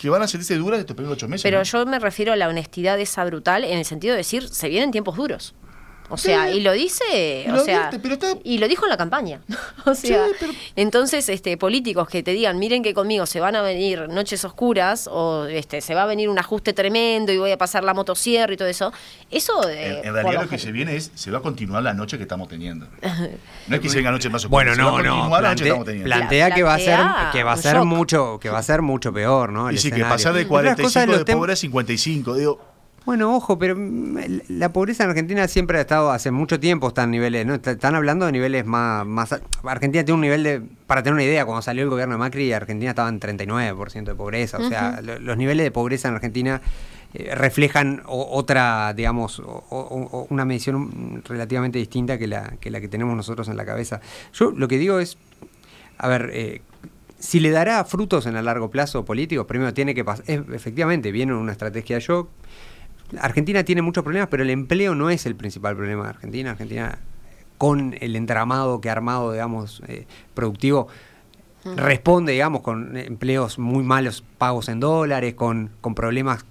que 0.02 0.10
van 0.10 0.20
a 0.20 0.26
sentirse 0.26 0.56
duras 0.56 0.80
estos 0.80 0.96
primeros 0.96 1.16
ocho 1.16 1.28
meses. 1.28 1.44
Pero 1.44 1.62
yo 1.62 1.86
me 1.86 2.00
refiero 2.00 2.32
a 2.32 2.36
la 2.36 2.48
honestidad 2.48 2.98
esa 2.98 3.24
brutal 3.24 3.62
en 3.62 3.78
el 3.78 3.84
sentido 3.84 4.14
de 4.14 4.18
decir, 4.18 4.48
se 4.48 4.68
vienen 4.68 4.90
tiempos 4.90 5.16
duros. 5.16 5.54
O 6.12 6.18
sea, 6.18 6.50
y 6.50 6.60
lo 6.60 6.72
dice, 6.72 7.46
o 7.50 7.58
sea, 7.60 7.90
y 8.44 8.58
lo 8.58 8.68
dijo 8.68 8.84
en 8.84 8.90
la 8.90 8.98
campaña. 8.98 9.40
o 9.86 9.94
sea, 9.94 10.26
entonces, 10.76 11.26
este, 11.30 11.56
políticos 11.56 12.06
que 12.06 12.22
te 12.22 12.32
digan, 12.32 12.58
miren 12.58 12.82
que 12.82 12.92
conmigo 12.92 13.24
se 13.24 13.40
van 13.40 13.56
a 13.56 13.62
venir 13.62 14.10
noches 14.10 14.44
oscuras 14.44 15.08
o 15.10 15.46
este, 15.46 15.80
se 15.80 15.94
va 15.94 16.02
a 16.02 16.06
venir 16.06 16.28
un 16.28 16.38
ajuste 16.38 16.74
tremendo 16.74 17.32
y 17.32 17.38
voy 17.38 17.50
a 17.50 17.56
pasar 17.56 17.82
la 17.82 17.94
motosierra 17.94 18.52
y 18.52 18.58
todo 18.58 18.68
eso, 18.68 18.92
eso. 19.30 19.66
en, 19.70 20.04
eh, 20.04 20.12
realidad 20.12 20.42
lo 20.42 20.48
que 20.50 20.58
se 20.58 20.70
viene 20.70 20.96
es, 20.96 21.12
se 21.14 21.30
va 21.30 21.38
a 21.38 21.40
continuar 21.40 21.82
la 21.82 21.94
noche 21.94 22.18
que 22.18 22.24
estamos 22.24 22.46
teniendo. 22.46 22.86
No 23.68 23.76
es 23.76 23.80
que 23.80 23.88
se 23.88 23.96
venga 23.96 24.10
noche 24.10 24.28
más 24.28 24.44
oscura. 24.44 24.74
Bueno, 24.74 25.00
no, 25.00 25.00
no. 25.00 25.30
Plantea, 26.04 26.50
que 26.50 26.62
va 26.62 26.74
a 26.74 26.78
ser, 26.78 26.98
que 27.32 27.42
va 27.44 27.52
a 27.52 27.56
ser 27.56 27.80
mucho, 27.84 28.38
que 28.40 28.50
va 28.50 28.58
a 28.58 28.62
ser 28.62 28.82
mucho 28.82 29.12
peor, 29.12 29.50
¿no? 29.50 29.70
y 29.70 29.78
sí, 29.78 29.90
que 29.90 30.04
pasar 30.04 30.34
de 30.34 30.46
45 30.46 31.24
de 31.24 31.32
pobre 31.32 31.52
a 31.52 31.56
55, 31.56 32.34
digo 32.34 32.71
bueno, 33.04 33.34
ojo, 33.34 33.58
pero 33.58 33.74
mm, 33.76 34.18
la 34.48 34.72
pobreza 34.72 35.04
en 35.04 35.10
Argentina 35.10 35.46
siempre 35.48 35.78
ha 35.78 35.80
estado, 35.82 36.10
hace 36.10 36.30
mucho 36.30 36.60
tiempo 36.60 36.88
está 36.88 37.04
en 37.04 37.10
niveles, 37.10 37.46
¿no? 37.46 37.54
Están 37.54 37.94
hablando 37.94 38.26
de 38.26 38.32
niveles 38.32 38.64
más, 38.64 39.06
más... 39.06 39.40
Argentina 39.64 40.04
tiene 40.04 40.14
un 40.14 40.20
nivel 40.20 40.42
de, 40.42 40.62
para 40.86 41.02
tener 41.02 41.14
una 41.14 41.24
idea, 41.24 41.44
cuando 41.44 41.62
salió 41.62 41.82
el 41.82 41.90
gobierno 41.90 42.14
de 42.14 42.18
Macri, 42.18 42.52
Argentina 42.52 42.90
estaba 42.90 43.08
en 43.08 43.20
39% 43.20 44.04
de 44.04 44.14
pobreza, 44.14 44.58
o 44.58 44.68
sea, 44.68 45.00
los 45.02 45.36
niveles 45.36 45.64
de 45.64 45.70
pobreza 45.70 46.08
en 46.08 46.14
Argentina 46.14 46.60
eh, 47.14 47.34
reflejan 47.34 48.02
otra, 48.06 48.94
digamos, 48.94 49.42
una 50.30 50.44
medición 50.44 51.22
relativamente 51.26 51.78
distinta 51.78 52.18
que 52.18 52.26
la, 52.26 52.54
que 52.58 52.70
la 52.70 52.80
que 52.80 52.88
tenemos 52.88 53.14
nosotros 53.16 53.48
en 53.48 53.56
la 53.56 53.66
cabeza. 53.66 54.00
Yo 54.32 54.50
lo 54.50 54.66
que 54.66 54.78
digo 54.78 54.98
es, 54.98 55.18
a 55.98 56.08
ver, 56.08 56.30
eh, 56.32 56.62
si 57.18 57.38
le 57.38 57.50
dará 57.50 57.84
frutos 57.84 58.26
en 58.26 58.36
el 58.36 58.46
largo 58.46 58.70
plazo 58.70 59.04
político, 59.04 59.46
primero 59.46 59.74
tiene 59.74 59.94
que 59.94 60.04
pasar, 60.04 60.24
efectivamente, 60.28 61.12
viene 61.12 61.34
una 61.34 61.52
estrategia 61.52 61.96
de 61.96 62.02
shock, 62.02 62.28
Argentina 63.20 63.64
tiene 63.64 63.82
muchos 63.82 64.04
problemas, 64.04 64.28
pero 64.28 64.42
el 64.42 64.50
empleo 64.50 64.94
no 64.94 65.10
es 65.10 65.26
el 65.26 65.36
principal 65.36 65.76
problema 65.76 66.04
de 66.04 66.08
Argentina. 66.10 66.50
Argentina, 66.52 66.98
con 67.58 67.94
el 68.00 68.16
entramado 68.16 68.80
que 68.80 68.88
ha 68.88 68.92
armado, 68.92 69.32
digamos, 69.32 69.82
eh, 69.86 70.06
productivo, 70.34 70.88
responde, 71.76 72.32
digamos, 72.32 72.62
con 72.62 72.96
empleos 72.96 73.58
muy 73.58 73.84
malos 73.84 74.24
pagos 74.38 74.68
en 74.68 74.80
dólares, 74.80 75.34
con, 75.34 75.70
con 75.80 75.94
problemas 75.94 76.44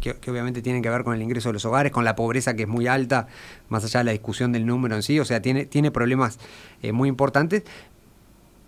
que, 0.00 0.16
obviamente 0.30 0.62
tienen 0.62 0.82
que 0.82 0.90
ver 0.90 1.02
con 1.02 1.14
el 1.14 1.22
ingreso 1.22 1.48
de 1.48 1.54
los 1.54 1.64
hogares, 1.64 1.90
con 1.90 2.04
la 2.04 2.14
pobreza 2.14 2.54
que 2.54 2.62
es 2.62 2.68
muy 2.68 2.86
alta, 2.86 3.26
más 3.68 3.84
allá 3.84 4.00
de 4.00 4.04
la 4.04 4.12
discusión 4.12 4.52
del 4.52 4.64
número 4.66 4.94
en 4.94 5.02
sí, 5.02 5.18
o 5.18 5.24
sea, 5.24 5.42
tiene, 5.42 5.66
tiene 5.66 5.90
problemas 5.90 6.38
eh, 6.82 6.92
muy 6.92 7.08
importantes, 7.08 7.64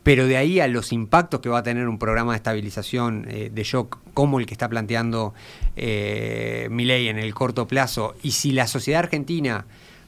pero 0.05 0.29
de 0.29 0.37
ahí 0.37 0.61
a 0.61 0.69
los 0.69 0.93
impactos 0.93 1.41
que 1.41 1.49
va 1.49 1.59
a 1.59 1.63
tener 1.63 1.89
un 1.89 1.99
programa 1.99 2.33
de 2.33 2.37
estabilización 2.37 3.27
eh, 3.29 3.51
de 3.53 3.65
shock 3.65 3.99
como 4.13 4.39
el 4.39 4.47
que 4.47 4.55
está 4.55 4.69
planteando 4.69 5.35
eh, 5.77 6.69
Milei 6.71 7.09
en 7.09 7.19
el 7.19 7.35
corto 7.35 7.67
plazo, 7.67 8.15
y 8.23 8.31
si 8.33 8.53
la 8.53 8.69
sociedad 8.69 9.01
argentina 9.01 9.65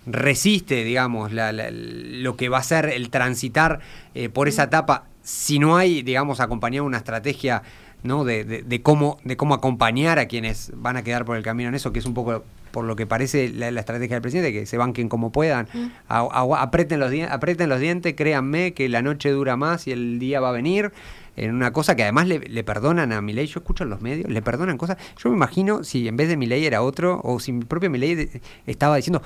resiste, 0.07 0.85
digamos, 0.85 1.33
lo 1.33 2.37
que 2.37 2.49
va 2.49 2.59
a 2.59 2.63
ser 2.63 2.91
el 2.91 3.11
transitar 3.11 3.81
eh, 4.15 4.29
por 4.29 4.47
esa 4.47 4.65
etapa, 4.65 5.07
si 5.23 5.59
no 5.59 5.77
hay, 5.77 6.03
digamos, 6.03 6.39
acompañado 6.39 6.87
una 6.87 6.99
estrategia 6.99 7.63
¿no? 8.03 8.25
De, 8.25 8.45
de, 8.45 8.83
cómo, 8.83 9.19
de 9.25 9.37
cómo 9.37 9.55
acompañar 9.55 10.21
a 10.21 10.27
quienes 10.27 10.71
van 10.77 10.97
a 10.97 11.03
quedar 11.03 11.25
por 11.25 11.37
el 11.37 11.43
camino 11.43 11.71
en 11.71 11.75
eso, 11.75 11.93
que 11.93 11.99
es 11.99 12.07
un 12.07 12.15
poco 12.15 12.45
por 12.77 12.85
lo 12.85 12.95
que 12.95 13.07
parece 13.07 13.49
la, 13.49 13.69
estrategia 13.69 14.17
del 14.17 14.21
presidente, 14.21 14.53
que 14.53 14.67
se 14.67 14.77
banquen 14.77 15.09
como 15.09 15.33
puedan, 15.33 15.67
mm. 15.73 15.89
aprieten, 16.11 17.01
los 17.01 17.11
aprieten 17.31 17.71
los 17.71 17.81
dientes, 17.81 18.13
créanme 18.15 18.75
que 18.75 18.91
la 18.91 19.01
noche 19.01 19.31
dura 19.31 19.57
más 19.57 19.87
y 19.87 19.93
el 19.93 20.19
día 20.19 20.41
va 20.41 20.51
a 20.51 20.53
venir. 20.53 20.93
En 21.37 21.55
una 21.55 21.73
cosa 21.73 21.97
que 21.97 22.03
además 22.03 22.29
le, 22.29 22.65
perdonan 22.65 23.13
a 23.13 23.23
Milei, 23.23 23.47
yo 23.47 23.61
escucho 23.61 23.85
en 23.85 23.89
los 23.89 24.03
medios, 24.03 24.31
le 24.31 24.43
perdonan 24.43 24.77
cosas. 24.77 24.99
Yo 25.17 25.31
me 25.31 25.37
imagino 25.37 25.85
si 25.85 26.07
en 26.07 26.19
vez 26.19 26.29
de 26.29 26.37
Milei 26.37 26.67
era 26.67 26.83
otro, 26.83 27.19
o 27.25 27.41
si 27.41 27.51
mi 27.51 27.65
propio 27.65 27.89
Milei 27.89 28.29
estaba 28.67 28.97
diciendo, 28.97 29.23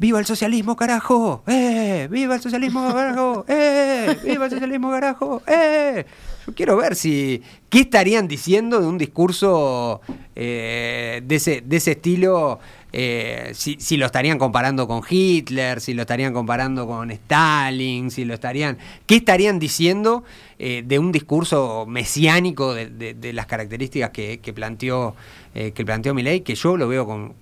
¡Viva 0.00 0.18
el 0.18 0.26
socialismo, 0.26 0.74
carajo! 0.74 1.42
¡Eh! 1.46 2.08
¡Viva 2.10 2.36
el 2.36 2.40
socialismo, 2.40 2.92
carajo! 2.92 3.44
¡Eh! 3.48 4.16
¡Viva 4.24 4.44
el 4.46 4.50
socialismo, 4.50 4.90
carajo! 4.90 5.42
¡Eh! 5.46 6.04
Yo 6.46 6.54
quiero 6.54 6.76
ver 6.76 6.94
si. 6.94 7.42
¿Qué 7.68 7.80
estarían 7.80 8.28
diciendo 8.28 8.80
de 8.80 8.86
un 8.86 8.96
discurso 8.96 10.00
eh, 10.36 11.20
de, 11.24 11.34
ese, 11.34 11.62
de 11.66 11.76
ese 11.76 11.90
estilo 11.92 12.60
eh, 12.92 13.52
si, 13.54 13.96
lo 13.96 14.06
estarían 14.06 14.38
comparando 14.38 14.88
con 14.88 15.02
Hitler, 15.08 15.80
si 15.80 15.92
lo 15.92 16.02
estarían 16.02 16.32
comparando 16.32 16.86
con 16.86 17.10
Stalin, 17.10 18.10
si 18.10 18.24
lo 18.24 18.34
estarían. 18.34 18.78
¿Qué 19.06 19.16
estarían 19.16 19.58
diciendo 19.58 20.24
eh, 20.58 20.82
de 20.86 20.98
un 20.98 21.12
discurso 21.12 21.84
mesiánico 21.86 22.74
de, 22.74 23.32
las 23.32 23.46
características 23.46 24.10
que, 24.10 24.52
planteó 24.54 25.14
eh, 25.54 25.72
que 25.72 25.84
planteó 25.84 26.14
Milley, 26.14 26.40
que 26.40 26.54
yo 26.54 26.76
lo 26.76 26.88
veo 26.88 27.06
con, 27.06 27.34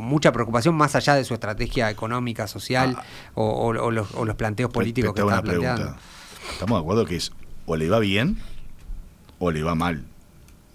mucha 0.00 0.30
preocupación, 0.32 0.76
más 0.76 0.94
allá 0.94 1.16
de 1.16 1.24
su 1.24 1.34
estrategia 1.34 1.90
económica, 1.90 2.46
social 2.46 2.94
ah. 2.96 3.04
o, 3.34 3.72
los, 3.72 4.36
planteos 4.36 4.70
políticos 4.70 5.14
que 5.14 5.22
está 5.22 5.42
planteando. 5.42 5.96
Estamos 6.52 6.78
de 6.78 6.80
acuerdo 6.80 7.04
que 7.04 7.16
es 7.16 7.32
o 7.66 7.74
le 7.74 7.88
va 7.88 7.98
bien 7.98 8.38
o 9.40 9.50
le 9.50 9.64
va 9.64 9.74
mal 9.74 10.04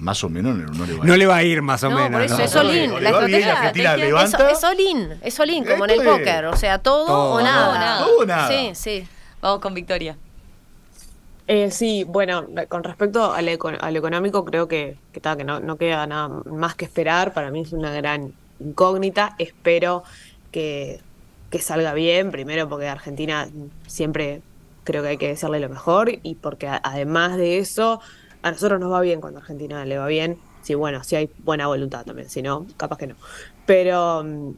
más 0.01 0.23
o 0.23 0.29
menos 0.29 0.57
no 0.57 0.85
le 0.85 0.93
va 0.93 0.97
a 0.97 1.03
ir. 1.03 1.05
No 1.05 1.17
le 1.17 1.25
va 1.27 1.35
a 1.37 1.43
ir 1.43 1.61
más 1.61 1.83
o 1.83 1.89
no, 1.89 1.95
menos. 1.95 2.11
Por 2.11 2.21
eso 2.21 2.41
es 2.41 2.55
all-in. 2.55 3.03
La 3.03 3.09
estrategia 3.11 3.53
es, 3.69 4.33
es 4.33 4.63
es 5.21 5.39
all-in, 5.39 5.63
como 5.63 5.85
en 5.85 5.91
el 5.91 6.03
póker. 6.03 6.45
O 6.45 6.57
sea, 6.57 6.79
todo, 6.79 7.35
o 7.35 7.41
nada. 7.41 7.99
Todo 7.99 8.19
o 8.19 8.25
nada. 8.25 8.47
Sí, 8.47 8.71
sí. 8.73 9.07
Vamos 9.41 9.61
con 9.61 9.73
Victoria. 9.75 10.17
Eh, 11.47 11.69
sí, 11.69 12.03
bueno, 12.03 12.47
con 12.67 12.83
respecto 12.83 13.31
al, 13.31 13.47
económico, 13.47 14.43
creo 14.43 14.67
que, 14.67 14.97
que, 15.11 15.21
que 15.21 15.43
no, 15.43 15.59
no, 15.59 15.77
queda 15.77 16.07
nada 16.07 16.29
más 16.45 16.75
que 16.75 16.85
esperar. 16.85 17.33
Para 17.33 17.51
mí 17.51 17.61
es 17.61 17.71
una 17.71 17.91
gran 17.91 18.33
incógnita. 18.59 19.35
Espero 19.37 20.03
que, 20.51 20.99
que 21.51 21.59
salga 21.59 21.93
bien, 21.93 22.31
primero 22.31 22.67
porque 22.67 22.87
Argentina 22.87 23.47
siempre 23.85 24.41
creo 24.83 25.03
que 25.03 25.09
hay 25.09 25.17
que 25.17 25.27
decirle 25.27 25.59
lo 25.59 25.69
mejor 25.69 26.11
y 26.23 26.35
porque 26.35 26.67
además 26.67 27.37
de 27.37 27.59
eso 27.59 28.01
a 28.41 28.51
nosotros 28.51 28.79
nos 28.79 28.91
va 28.91 29.01
bien 29.01 29.21
cuando 29.21 29.39
a 29.39 29.41
Argentina 29.41 29.85
le 29.85 29.97
va 29.97 30.07
bien. 30.07 30.37
Sí, 30.61 30.75
bueno, 30.75 31.03
si 31.03 31.15
hay 31.15 31.29
buena 31.39 31.67
voluntad 31.67 32.05
también, 32.05 32.29
si 32.29 32.41
no, 32.41 32.67
capaz 32.77 32.97
que 32.97 33.07
no. 33.07 33.15
Pero 33.65 34.23
mm, 34.23 34.53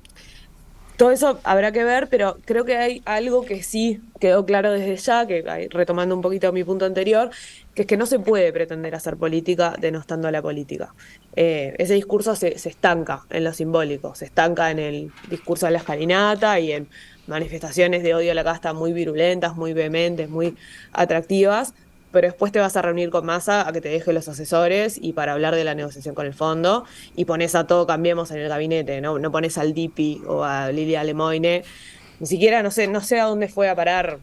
todo 0.98 1.12
eso 1.12 1.40
habrá 1.44 1.72
que 1.72 1.84
ver, 1.84 2.08
pero 2.10 2.38
creo 2.46 2.66
que 2.66 2.78
hay 2.78 3.02
algo 3.06 3.44
que 3.44 3.64
sí 3.64 4.02
quedó 4.20 4.46
claro 4.46 4.72
desde 4.72 4.96
ya, 4.98 5.26
que 5.26 5.70
retomando 5.72 6.16
un 6.16 6.22
poquito 6.22 6.52
mi 6.52 6.64
punto 6.64 6.86
anterior, 6.86 7.30
que 7.74 7.82
es 7.82 7.88
que 7.88 7.98
no 7.98 8.06
se 8.06 8.20
puede 8.20 8.54
pretender 8.54 8.94
hacer 8.96 9.18
política 9.18 9.76
denostando 9.80 10.28
a 10.28 10.32
la 10.32 10.42
política. 10.42 10.94
Eh, 11.36 11.74
ese 11.80 11.96
discurso 11.96 12.36
se, 12.36 12.60
se, 12.60 12.70
estanca 12.70 13.24
en 13.32 13.44
lo 13.44 13.54
simbólico, 13.54 14.14
se 14.14 14.26
estanca 14.26 14.70
en 14.70 14.80
el 14.80 15.12
discurso 15.30 15.66
de 15.66 15.72
la 15.72 15.80
escalinata 15.80 16.60
y 16.60 16.74
en 16.74 16.88
manifestaciones 17.28 18.04
de 18.04 18.14
odio 18.14 18.32
a 18.32 18.36
la 18.36 18.44
casta 18.44 18.74
muy 18.74 18.94
virulentas, 18.94 19.56
muy 19.56 19.74
vehementes, 19.74 20.30
muy 20.30 20.56
atractivas, 20.92 21.74
pero 22.14 22.28
después 22.28 22.52
te 22.52 22.60
vas 22.60 22.78
a 22.78 22.82
reunir 22.84 23.10
con 23.10 23.26
Massa 23.26 23.68
a 23.68 23.74
que 23.74 23.82
te 23.82 23.90
deje 23.90 24.14
los 24.14 24.28
asesores 24.28 25.00
y 25.02 25.14
para 25.14 25.34
hablar 25.34 25.56
de 25.56 25.64
la 25.64 25.74
negociación 25.74 26.14
con 26.14 26.28
el 26.28 26.36
fondo 26.36 26.86
y 27.16 27.26
pones 27.26 27.56
a 27.56 27.66
todo 27.66 27.88
Cambiemos 27.88 28.30
en 28.32 28.38
el 28.38 28.48
gabinete, 28.48 29.02
¿no? 29.02 29.18
No 29.18 29.32
pones 29.32 29.58
al 29.58 29.74
Dipi 29.74 30.22
o 30.28 30.44
a 30.44 30.72
Lilia 30.72 31.04
Lemoine. 31.04 31.64
Ni 32.20 32.28
siquiera, 32.28 32.62
no 32.62 32.70
sé, 32.70 32.88
no 32.88 33.02
sé 33.02 33.20
a 33.20 33.26
dónde 33.26 33.48
fue 33.48 33.68
a 33.68 33.76
parar 33.76 34.20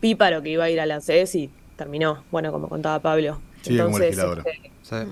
Píparo 0.00 0.42
que 0.42 0.50
iba 0.50 0.64
a 0.64 0.70
ir 0.70 0.80
a 0.80 0.86
la 0.86 1.00
CES 1.00 1.34
y 1.34 1.50
terminó, 1.76 2.22
bueno, 2.30 2.52
como 2.52 2.68
contaba 2.68 3.00
Pablo. 3.00 3.40
Sigue 3.62 3.82
como 3.82 3.98
legisladora. 3.98 4.44
Este, 4.44 5.06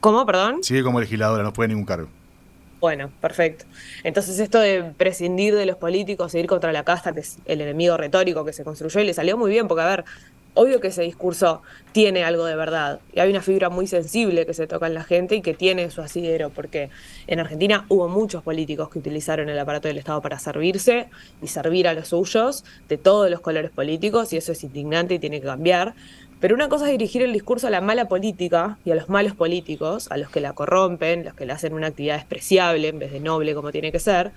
¿Cómo, 0.00 0.24
perdón? 0.24 0.62
Sigue 0.62 0.84
como 0.84 1.00
legisladora, 1.00 1.42
no 1.42 1.52
puede 1.52 1.68
ningún 1.68 1.84
cargo. 1.84 2.08
Bueno, 2.80 3.10
perfecto. 3.20 3.64
Entonces 4.04 4.38
esto 4.38 4.60
de 4.60 4.84
prescindir 4.96 5.56
de 5.56 5.66
los 5.66 5.76
políticos 5.76 6.34
e 6.34 6.40
ir 6.40 6.46
contra 6.46 6.72
la 6.72 6.84
casta, 6.84 7.12
que 7.12 7.20
es 7.20 7.38
el 7.46 7.60
enemigo 7.60 7.96
retórico 7.96 8.44
que 8.44 8.52
se 8.52 8.62
construyó 8.62 9.00
y 9.00 9.04
le 9.04 9.14
salió 9.14 9.36
muy 9.36 9.50
bien, 9.50 9.66
porque 9.66 9.82
a 9.82 9.86
ver, 9.86 10.04
obvio 10.54 10.80
que 10.80 10.88
ese 10.88 11.02
discurso 11.02 11.62
tiene 11.90 12.22
algo 12.22 12.44
de 12.44 12.54
verdad. 12.54 13.00
Y 13.12 13.18
hay 13.18 13.30
una 13.30 13.42
fibra 13.42 13.68
muy 13.68 13.88
sensible 13.88 14.46
que 14.46 14.54
se 14.54 14.68
toca 14.68 14.86
en 14.86 14.94
la 14.94 15.02
gente 15.02 15.34
y 15.34 15.42
que 15.42 15.54
tiene 15.54 15.90
su 15.90 16.02
asidero, 16.02 16.50
porque 16.50 16.90
en 17.26 17.40
Argentina 17.40 17.84
hubo 17.88 18.08
muchos 18.08 18.44
políticos 18.44 18.90
que 18.90 19.00
utilizaron 19.00 19.48
el 19.48 19.58
aparato 19.58 19.88
del 19.88 19.98
Estado 19.98 20.20
para 20.20 20.38
servirse 20.38 21.08
y 21.42 21.48
servir 21.48 21.88
a 21.88 21.94
los 21.94 22.08
suyos, 22.08 22.64
de 22.88 22.96
todos 22.96 23.28
los 23.28 23.40
colores 23.40 23.72
políticos, 23.72 24.32
y 24.32 24.36
eso 24.36 24.52
es 24.52 24.62
indignante 24.62 25.14
y 25.14 25.18
tiene 25.18 25.40
que 25.40 25.46
cambiar. 25.46 25.94
Pero 26.40 26.54
una 26.54 26.68
cosa 26.68 26.86
es 26.86 26.92
dirigir 26.92 27.22
el 27.22 27.32
discurso 27.32 27.66
a 27.66 27.70
la 27.70 27.80
mala 27.80 28.06
política 28.06 28.78
y 28.84 28.92
a 28.92 28.94
los 28.94 29.08
malos 29.08 29.34
políticos, 29.34 30.06
a 30.10 30.16
los 30.16 30.30
que 30.30 30.40
la 30.40 30.52
corrompen, 30.52 31.24
los 31.24 31.34
que 31.34 31.46
le 31.46 31.52
hacen 31.52 31.72
una 31.74 31.88
actividad 31.88 32.14
despreciable 32.14 32.88
en 32.88 33.00
vez 33.00 33.12
de 33.12 33.18
noble 33.18 33.54
como 33.56 33.72
tiene 33.72 33.90
que 33.90 33.98
ser. 33.98 34.30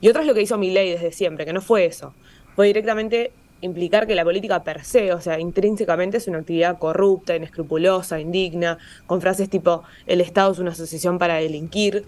Y 0.00 0.08
otra 0.08 0.22
es 0.22 0.26
lo 0.26 0.34
que 0.34 0.42
hizo 0.42 0.56
ley 0.56 0.90
desde 0.90 1.12
siempre, 1.12 1.44
que 1.44 1.52
no 1.52 1.60
fue 1.60 1.84
eso. 1.84 2.12
Fue 2.56 2.66
directamente 2.66 3.30
implicar 3.60 4.08
que 4.08 4.16
la 4.16 4.24
política 4.24 4.64
per 4.64 4.84
se, 4.84 5.12
o 5.12 5.20
sea, 5.20 5.38
intrínsecamente 5.38 6.16
es 6.16 6.26
una 6.26 6.38
actividad 6.38 6.78
corrupta, 6.78 7.36
inescrupulosa, 7.36 8.20
indigna, 8.20 8.78
con 9.06 9.20
frases 9.20 9.48
tipo 9.48 9.84
el 10.06 10.20
Estado 10.20 10.52
es 10.52 10.58
una 10.58 10.72
asociación 10.72 11.18
para 11.18 11.36
delinquir, 11.36 12.04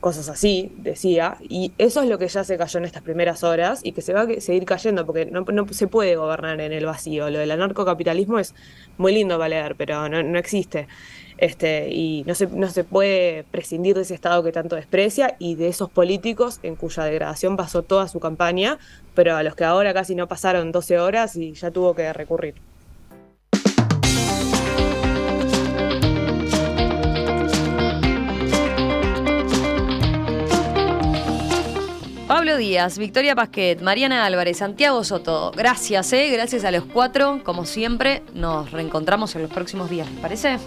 cosas 0.00 0.28
así, 0.28 0.72
decía, 0.78 1.36
y 1.40 1.72
eso 1.78 2.02
es 2.02 2.08
lo 2.08 2.18
que 2.18 2.28
ya 2.28 2.44
se 2.44 2.56
cayó 2.56 2.78
en 2.78 2.84
estas 2.84 3.02
primeras 3.02 3.42
horas 3.44 3.80
y 3.82 3.92
que 3.92 4.02
se 4.02 4.12
va 4.12 4.22
a 4.22 4.40
seguir 4.40 4.64
cayendo 4.64 5.06
porque 5.06 5.26
no, 5.26 5.44
se 5.70 5.86
puede 5.86 6.16
gobernar 6.16 6.60
en 6.60 6.72
el 6.72 6.86
vacío. 6.86 7.30
Lo 7.30 7.38
del 7.38 7.50
anarcocapitalismo 7.50 8.38
es 8.38 8.54
muy 8.98 9.12
lindo 9.12 9.36
para 9.36 9.48
leer, 9.48 9.76
pero 9.76 10.08
no, 10.08 10.22
no 10.22 10.38
existe. 10.38 10.86
Este, 11.38 11.90
y 11.90 12.24
no 12.26 12.34
se, 12.34 12.46
no 12.46 12.68
se 12.68 12.84
puede 12.84 13.44
prescindir 13.44 13.94
de 13.94 14.02
ese 14.02 14.14
Estado 14.14 14.42
que 14.42 14.52
tanto 14.52 14.76
desprecia 14.76 15.36
y 15.38 15.54
de 15.54 15.68
esos 15.68 15.90
políticos 15.90 16.60
en 16.62 16.76
cuya 16.76 17.04
degradación 17.04 17.56
pasó 17.56 17.82
toda 17.82 18.08
su 18.08 18.20
campaña, 18.20 18.78
pero 19.14 19.36
a 19.36 19.42
los 19.42 19.54
que 19.54 19.64
ahora 19.64 19.92
casi 19.92 20.14
no 20.14 20.28
pasaron 20.28 20.72
12 20.72 20.98
horas 20.98 21.36
y 21.36 21.52
ya 21.52 21.70
tuvo 21.70 21.94
que 21.94 22.12
recurrir. 22.12 22.54
Pablo 32.36 32.58
Díaz, 32.58 32.98
Victoria 32.98 33.34
Pasquet, 33.34 33.80
Mariana 33.80 34.26
Álvarez, 34.26 34.58
Santiago 34.58 35.02
Soto, 35.04 35.52
gracias, 35.56 36.12
¿eh? 36.12 36.28
gracias 36.30 36.64
a 36.64 36.70
los 36.70 36.84
cuatro, 36.84 37.40
como 37.42 37.64
siempre, 37.64 38.22
nos 38.34 38.72
reencontramos 38.72 39.34
en 39.36 39.40
los 39.40 39.50
próximos 39.50 39.88
días, 39.88 40.06
¿les 40.10 40.20
parece? 40.20 40.58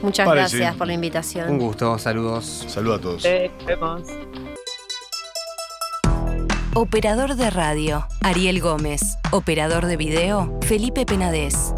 Muchas 0.00 0.30
gracias 0.30 0.76
por 0.76 0.86
la 0.86 0.92
invitación. 0.92 1.50
Un 1.50 1.58
gusto, 1.58 1.98
saludos. 1.98 2.64
Saludos 2.68 2.98
a 2.98 3.02
todos. 3.02 3.24
Eh, 3.24 3.50
vemos. 3.66 4.02
Operador 6.74 7.34
de 7.34 7.50
radio, 7.50 8.06
Ariel 8.20 8.60
Gómez. 8.60 9.18
Operador 9.32 9.86
de 9.86 9.96
video, 9.96 10.56
Felipe 10.62 11.04
Penades. 11.04 11.74